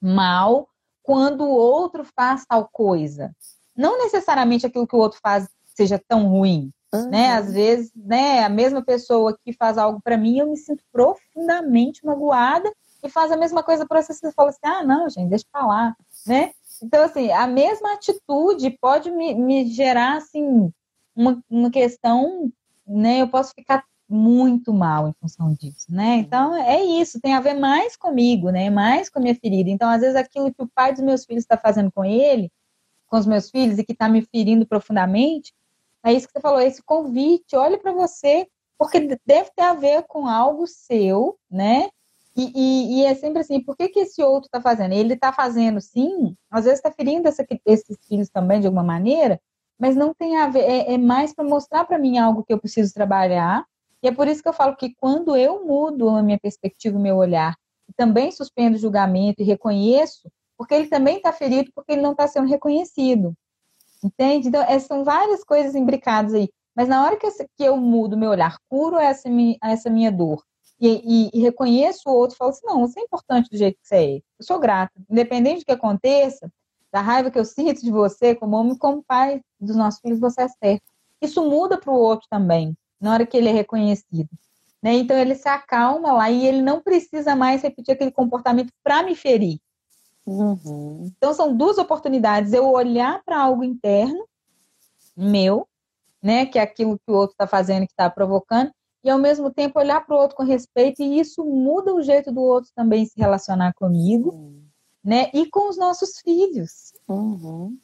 [0.00, 0.68] mal
[1.02, 3.34] quando o outro faz tal coisa.
[3.76, 7.10] Não necessariamente aquilo que o outro faz seja tão ruim, uhum.
[7.10, 7.32] né?
[7.32, 12.04] Às vezes, né, a mesma pessoa que faz algo para mim, eu me sinto profundamente
[12.06, 12.72] magoada
[13.02, 15.66] e faz a mesma coisa para você, você fala assim: "Ah, não, gente, deixa pra
[15.66, 15.96] lá",
[16.26, 16.52] né?
[16.82, 20.72] Então, assim, a mesma atitude pode me, me gerar, assim,
[21.14, 22.50] uma, uma questão,
[22.86, 23.20] né?
[23.22, 26.16] Eu posso ficar muito mal em função disso, né?
[26.16, 28.68] Então é isso, tem a ver mais comigo, né?
[28.70, 29.70] Mais com a minha ferida.
[29.70, 32.50] Então, às vezes, aquilo que o pai dos meus filhos está fazendo com ele,
[33.06, 35.52] com os meus filhos, e que está me ferindo profundamente,
[36.04, 38.48] é isso que você falou, esse convite, olhe para você,
[38.78, 41.88] porque deve ter a ver com algo seu, né?
[42.40, 44.94] E, e, e, é sempre assim, por que, que esse outro está fazendo?
[44.94, 49.38] Ele está fazendo, sim, às vezes está ferindo essa, esses filhos também de alguma maneira,
[49.78, 52.58] mas não tem a ver, é, é mais para mostrar para mim algo que eu
[52.58, 53.66] preciso trabalhar,
[54.02, 57.02] e é por isso que eu falo que quando eu mudo a minha perspectiva, o
[57.02, 57.54] meu olhar,
[57.94, 62.26] também suspendo o julgamento e reconheço, porque ele também está ferido porque ele não está
[62.26, 63.34] sendo reconhecido.
[64.02, 64.48] Entende?
[64.48, 66.48] Então, é, são várias coisas imbricadas aí.
[66.74, 69.28] Mas na hora que eu, que eu mudo meu olhar, curo essa,
[69.62, 70.42] essa minha dor
[70.80, 73.86] e, e, e, reconheço o outro, falo assim: não, você é importante do jeito que
[73.86, 74.16] você é.
[74.16, 74.92] Eu sou grata.
[75.10, 76.50] Independente do que aconteça,
[76.92, 80.42] da raiva que eu sinto de você, como homem, como pai dos nossos filhos, você
[80.42, 80.84] é certo.
[81.20, 84.28] Isso muda para o outro também na hora que ele é reconhecido.
[84.82, 84.94] Né?
[84.94, 89.14] Então ele se acalma lá e ele não precisa mais repetir aquele comportamento para me
[89.14, 89.58] ferir.
[90.26, 91.10] Uhum.
[91.16, 94.26] Então são duas oportunidades: eu olhar para algo interno
[95.16, 95.66] meu,
[96.22, 98.70] né, que é aquilo que o outro está fazendo, que está provocando,
[99.02, 102.30] e ao mesmo tempo olhar para o outro com respeito, e isso muda o jeito
[102.30, 104.62] do outro também se relacionar comigo, uhum.
[105.02, 106.92] né, e com os nossos filhos.
[107.08, 107.76] Uhum.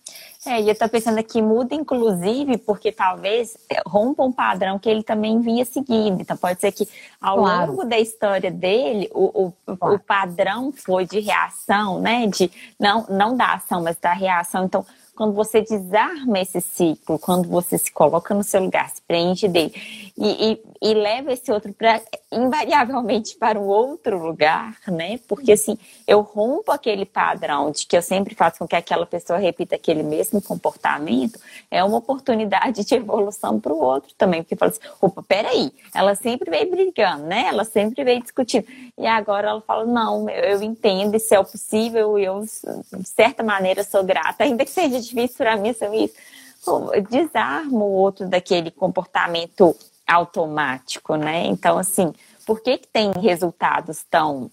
[0.46, 5.02] É, e eu estou pensando aqui, muda inclusive porque talvez rompa um padrão que ele
[5.02, 6.20] também vinha seguindo.
[6.20, 6.88] Então pode ser que
[7.20, 7.72] ao claro.
[7.72, 9.96] longo da história dele, o, o, claro.
[9.96, 12.28] o, padrão foi de reação, né?
[12.28, 12.48] De
[12.78, 14.66] não, não da ação, mas da reação.
[14.66, 14.86] Então,
[15.16, 19.72] quando você desarma esse ciclo, quando você se coloca no seu lugar, se preenche dele
[20.16, 22.00] e, e, e leva esse outro para
[22.30, 25.18] invariavelmente para um outro lugar, né?
[25.26, 29.38] Porque assim, eu rompo aquele padrão de que eu sempre faço com que aquela pessoa
[29.38, 31.38] repita aquele mesmo comportamento,
[31.70, 36.14] é uma oportunidade de evolução para o outro também, porque fala assim, opa, peraí, ela
[36.14, 37.46] sempre veio brigando, né?
[37.48, 38.66] Ela sempre veio discutindo.
[38.98, 43.42] E agora ela fala, não, eu, eu entendo, isso é o possível, eu, de certa
[43.42, 46.90] maneira, sou grata, ainda que seja difícil para mim assumir isso.
[47.08, 49.76] Desarmo o outro daquele comportamento
[50.06, 51.46] automático, né?
[51.46, 52.12] Então, assim,
[52.44, 54.50] por que, que tem resultados tão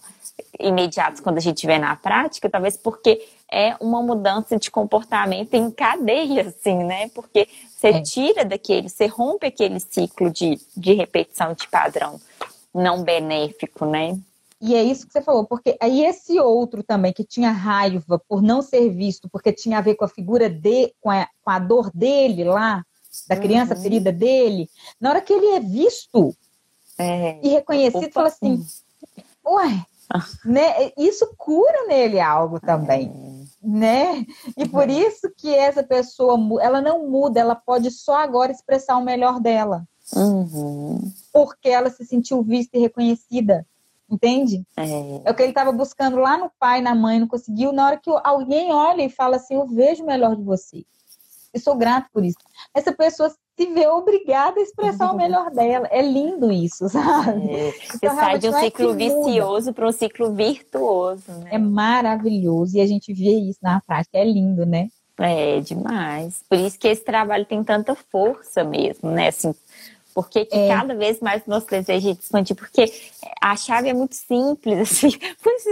[0.58, 2.50] imediatos quando a gente vê na prática?
[2.50, 7.08] Talvez porque é uma mudança de comportamento em cadeia, assim, né?
[7.10, 8.02] Porque você é.
[8.02, 12.20] tira daquele, você rompe aquele ciclo de, de repetição de padrão
[12.74, 14.18] não benéfico, né?
[14.60, 18.40] E é isso que você falou, porque aí esse outro também que tinha raiva por
[18.40, 21.58] não ser visto, porque tinha a ver com a figura de, com a, com a
[21.58, 22.84] dor dele lá,
[23.28, 23.82] da criança uhum.
[23.82, 24.68] ferida dele,
[25.00, 26.34] na hora que ele é visto
[26.98, 27.38] é.
[27.42, 28.64] e reconhecido, fala assim,
[29.46, 29.84] ué,
[30.44, 30.92] né?
[30.96, 33.12] Isso cura nele algo também,
[33.62, 33.66] é.
[33.66, 34.26] né?
[34.56, 34.98] E por uhum.
[34.98, 39.86] isso que essa pessoa, ela não muda, ela pode só agora expressar o melhor dela.
[40.14, 41.12] Uhum.
[41.32, 43.66] Porque ela se sentiu vista e reconhecida.
[44.10, 44.62] Entende?
[44.76, 45.22] É.
[45.24, 47.72] é o que ele estava buscando lá no pai, na mãe, não conseguiu.
[47.72, 50.84] Na hora que alguém olha e fala assim: Eu vejo o melhor de você.
[51.52, 52.36] Eu sou grato por isso.
[52.74, 55.86] Essa pessoa se vê obrigada a expressar o melhor dela.
[55.90, 57.48] É lindo isso, sabe?
[57.48, 57.70] É.
[57.70, 61.50] Você então, sai de um é ciclo é vicioso para um ciclo virtuoso, né?
[61.52, 64.18] É maravilhoso e a gente vê isso na prática.
[64.18, 64.88] É lindo, né?
[65.16, 66.42] É demais.
[66.48, 69.28] Por isso que esse trabalho tem tanta força mesmo, né?
[69.28, 69.54] Assim,
[70.14, 70.68] porque que é.
[70.68, 72.84] cada vez mais o nosso desejo é de expandir, porque
[73.42, 75.10] a chave é muito simples, assim.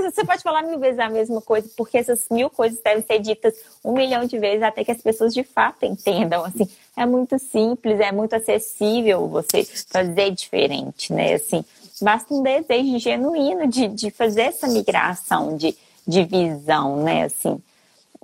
[0.03, 3.55] Você pode falar mil vezes a mesma coisa, porque essas mil coisas devem ser ditas
[3.85, 6.69] um milhão de vezes até que as pessoas de fato entendam, assim.
[6.97, 11.35] É muito simples, é muito acessível você fazer diferente, né?
[11.35, 11.65] Assim,
[12.01, 15.77] basta um desejo genuíno de, de fazer essa migração de,
[16.07, 17.25] de visão, né?
[17.25, 17.63] Assim,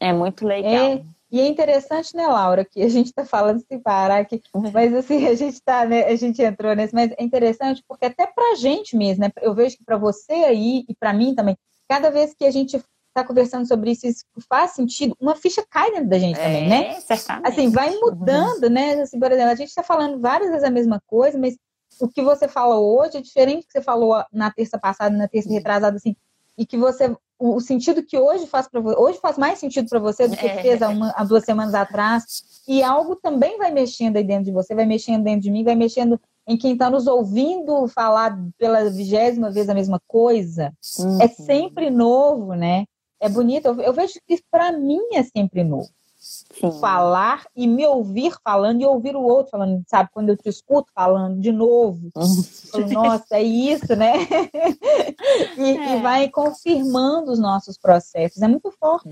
[0.01, 0.95] é muito legal.
[0.95, 1.18] É.
[1.31, 4.41] E é interessante, né, Laura, que a gente está falando sem parar aqui,
[4.73, 8.27] mas assim, a gente tá, né, a gente entrou nesse, mas é interessante porque até
[8.27, 11.57] para a gente mesmo, né, eu vejo que para você aí e para mim também,
[11.87, 15.91] cada vez que a gente está conversando sobre isso, isso faz sentido, uma ficha cai
[15.91, 17.01] dentro da gente é, também, né?
[17.01, 17.49] Certamente.
[17.49, 18.71] Assim, vai mudando, uhum.
[18.71, 18.95] né?
[19.01, 21.57] Assim, por exemplo, a gente está falando várias vezes a mesma coisa, mas
[22.01, 25.27] o que você fala hoje é diferente do que você falou na terça passada, na
[25.27, 26.15] terça retrasada, assim,
[26.57, 29.99] e que você o, sentido que hoje faz para você, hoje faz mais sentido para
[29.99, 30.61] você do que é.
[30.61, 32.25] fez há, uma, há duas semanas atrás.
[32.67, 35.75] E algo também vai mexendo aí dentro de você, vai mexendo dentro de mim, vai
[35.75, 40.73] mexendo em quem está nos ouvindo falar pela vigésima vez a mesma coisa.
[40.99, 41.23] É uhum.
[41.23, 42.85] É sempre novo, né?
[43.21, 43.67] É bonito.
[43.67, 45.89] Eu, eu vejo que para mim é sempre novo.
[46.19, 46.81] Sim.
[46.81, 50.11] falar e me ouvir falando e ouvir o outro falando, sabe?
[50.13, 52.43] Quando eu te escuto falando de novo, uhum.
[52.73, 54.15] falo, nossa, é isso, né?
[55.57, 55.97] e, é.
[55.97, 59.09] e, vai confirmando os nossos processos, é muito forte.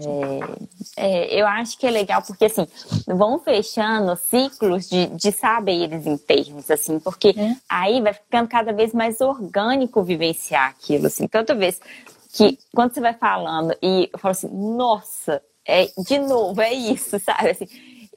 [0.96, 1.06] É.
[1.06, 1.40] é.
[1.40, 2.66] eu acho que é legal porque assim
[3.06, 7.56] vão fechando ciclos de, de saberes internos, assim, porque é.
[7.68, 11.28] aí vai ficando cada vez mais orgânico vivenciar aquilo, assim.
[11.28, 11.80] Toda vez
[12.32, 17.18] que quando você vai falando e eu falo assim, nossa, é, de novo, é isso,
[17.18, 17.50] sabe?
[17.50, 17.66] Assim,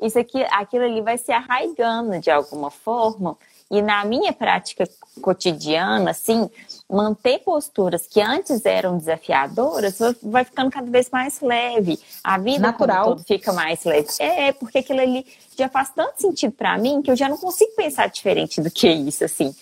[0.02, 3.38] isso aqui, aquilo ali vai se arraigando de alguma forma.
[3.72, 4.89] E na minha prática
[5.22, 6.50] cotidiana, assim,
[6.89, 12.00] manter posturas que antes eram desafiadoras vai ficando cada vez mais leve.
[12.24, 13.20] A vida Natural.
[13.20, 14.08] fica mais leve.
[14.20, 15.24] É, porque aquilo ali
[15.56, 18.89] já faz tanto sentido para mim que eu já não consigo pensar diferente do que
[18.89, 19.54] isso, assim.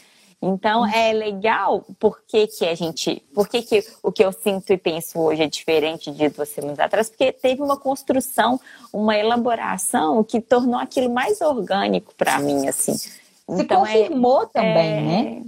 [0.48, 5.20] Então é legal porque que a gente, porque que o que eu sinto e penso
[5.20, 8.60] hoje é diferente de duas semanas atrás, porque teve uma construção,
[8.94, 12.94] uma elaboração que tornou aquilo mais orgânico para mim, assim.
[12.94, 13.12] Se
[13.50, 15.44] então, é confirmou é, também, é, né?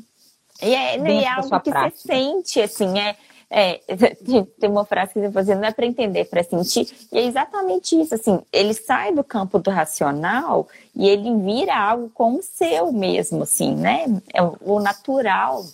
[0.62, 1.98] E é, é algo que prática.
[1.98, 3.16] você sente, assim, é,
[3.50, 3.80] é,
[4.60, 6.88] tem uma frase que você fazendo, não é para entender, é para sentir.
[7.12, 12.12] E é exatamente isso, assim, ele sai do campo do racional e ele vira algo
[12.14, 14.06] como seu mesmo, assim, né?
[14.34, 15.66] É o natural.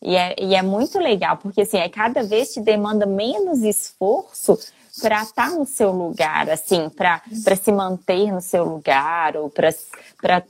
[0.00, 4.58] E é, e é muito legal, porque assim, é cada vez te demanda menos esforço
[5.00, 7.22] para estar tá no seu lugar, assim, para
[7.56, 9.72] se manter no seu lugar, ou para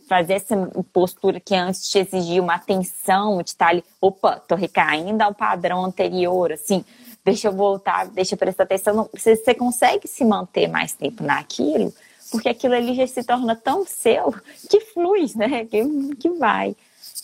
[0.09, 0.57] fazer essa
[0.93, 5.35] postura que antes te exigia uma atenção, de estar tá ali, opa, tô recaindo ao
[5.35, 6.85] padrão anterior, assim,
[7.25, 8.95] deixa eu voltar, deixa eu prestar atenção.
[8.95, 11.93] Não, você, você consegue se manter mais tempo naquilo,
[12.31, 14.35] porque aquilo ali já se torna tão seu
[14.69, 15.65] que flui, né?
[15.65, 15.85] Que,
[16.17, 16.75] que vai.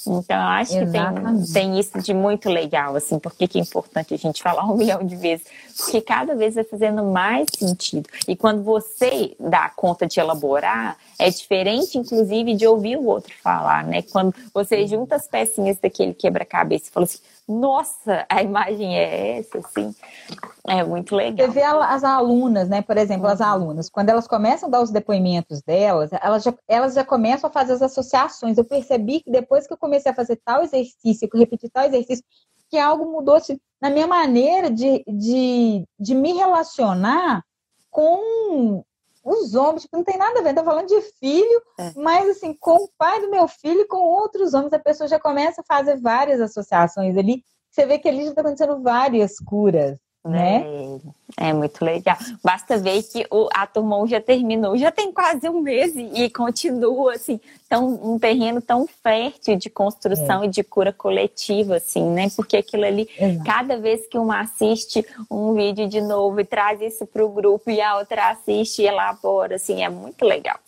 [0.07, 1.47] Então, eu acho Exatamente.
[1.47, 4.65] que tem, tem isso de muito legal, assim, porque que é importante a gente falar
[4.65, 5.47] um milhão de vezes?
[5.77, 8.09] Porque cada vez vai fazendo mais sentido.
[8.29, 13.85] E quando você dá conta de elaborar, é diferente, inclusive, de ouvir o outro falar,
[13.85, 14.03] né?
[14.03, 19.59] Quando você junta as pecinhas daquele quebra-cabeça e fala assim, nossa, a imagem é essa,
[19.59, 19.95] assim.
[20.67, 21.47] É muito legal.
[21.47, 22.81] Você vê as alunas, né?
[22.81, 23.47] Por exemplo, as uhum.
[23.47, 27.53] alunas, quando elas começam a dar os depoimentos delas, elas já, elas já começam a
[27.53, 28.57] fazer as associações.
[28.57, 31.85] Eu percebi que depois que eu comecei a fazer tal exercício, que eu repeti tal
[31.85, 32.25] exercício,
[32.75, 37.45] que algo mudou assim, na minha maneira de, de, de me relacionar
[37.89, 38.83] com
[39.23, 41.93] os homens, tipo, não tem nada a ver, tô falando de filho, é.
[41.95, 45.21] mas assim, com o pai do meu filho e com outros homens, a pessoa já
[45.21, 47.45] começa a fazer várias associações ali.
[47.71, 50.65] Você vê que ali já está acontecendo várias curas né?
[51.39, 52.17] É, é, muito legal.
[52.43, 56.31] Basta ver que o, a turma já terminou, já tem quase um mês e, e
[56.31, 60.47] continua assim, tão, um terreno tão fértil de construção é.
[60.47, 62.29] e de cura coletiva, assim, né?
[62.35, 63.45] Porque aquilo ali, Exato.
[63.45, 67.71] cada vez que uma assiste um vídeo de novo e traz isso para o grupo
[67.71, 70.59] e a outra assiste e elabora, assim, é muito legal.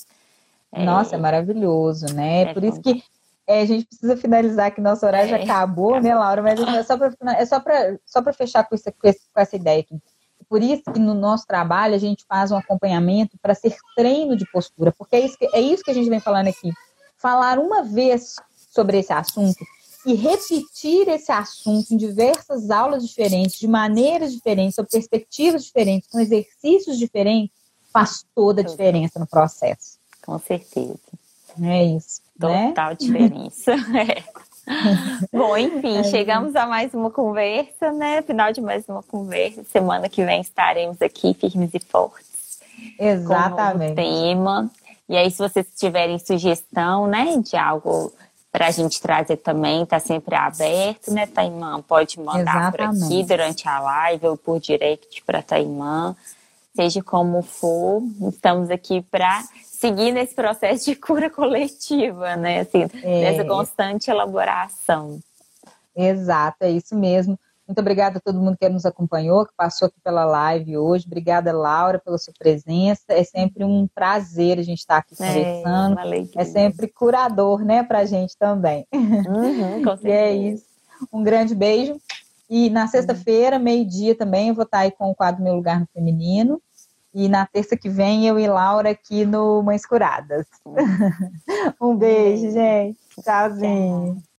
[0.76, 2.42] Nossa, é, é maravilhoso, né?
[2.42, 3.02] É Por isso que
[3.46, 5.38] é, a gente precisa finalizar que nosso horário é.
[5.38, 6.42] já acabou, né, Laura?
[6.42, 7.62] Mas é só para é só
[8.04, 9.96] só fechar com, isso, com, essa ideia aqui.
[10.48, 14.44] Por isso que no nosso trabalho a gente faz um acompanhamento para ser treino de
[14.50, 16.70] postura, porque é isso, que, é isso que a gente vem falando aqui.
[17.16, 18.36] Falar uma vez
[18.70, 19.64] sobre esse assunto
[20.04, 26.20] e repetir esse assunto em diversas aulas diferentes, de maneiras diferentes, sob perspectivas diferentes, com
[26.20, 27.54] exercícios diferentes,
[27.92, 29.98] faz toda a diferença no processo.
[30.24, 30.98] Com certeza.
[31.62, 32.20] É isso.
[32.38, 32.68] Né?
[32.68, 32.96] Total né?
[32.98, 33.72] diferença.
[33.96, 34.46] é.
[35.32, 36.04] Bom, enfim, é.
[36.04, 38.20] chegamos a mais uma conversa, né?
[38.22, 39.62] Final de mais uma conversa.
[39.64, 42.58] Semana que vem estaremos aqui firmes e fortes.
[42.98, 43.86] Exatamente.
[43.86, 44.70] Com um tema.
[45.08, 48.12] E aí, se vocês tiverem sugestão, né, de algo
[48.50, 51.80] para a gente trazer também, está sempre aberto, né, Taimã?
[51.82, 52.98] Pode mandar Exatamente.
[52.98, 56.16] por aqui durante a live ou por direct para Taimã.
[56.74, 59.44] Seja como for, estamos aqui para
[59.86, 62.60] seguir nesse processo de cura coletiva, né?
[62.60, 63.20] Assim, é.
[63.22, 65.20] nessa constante elaboração.
[65.94, 67.38] Exato, é isso mesmo.
[67.66, 71.04] Muito obrigada a todo mundo que nos acompanhou, que passou aqui pela live hoje.
[71.06, 73.02] Obrigada, Laura, pela sua presença.
[73.08, 75.98] É sempre um prazer a gente estar aqui é, conversando.
[76.00, 78.86] É, é sempre curador, né, para a gente também.
[78.92, 80.64] Uhum, e é isso.
[81.12, 81.96] Um grande beijo.
[82.48, 85.88] E na sexta-feira, meio-dia também, eu vou estar aí com o quadro Meu Lugar no
[85.92, 86.62] Feminino.
[87.18, 90.46] E na terça que vem eu e Laura aqui no Mães Curadas.
[91.80, 92.98] um beijo, gente.
[93.22, 94.22] Tchauzinho.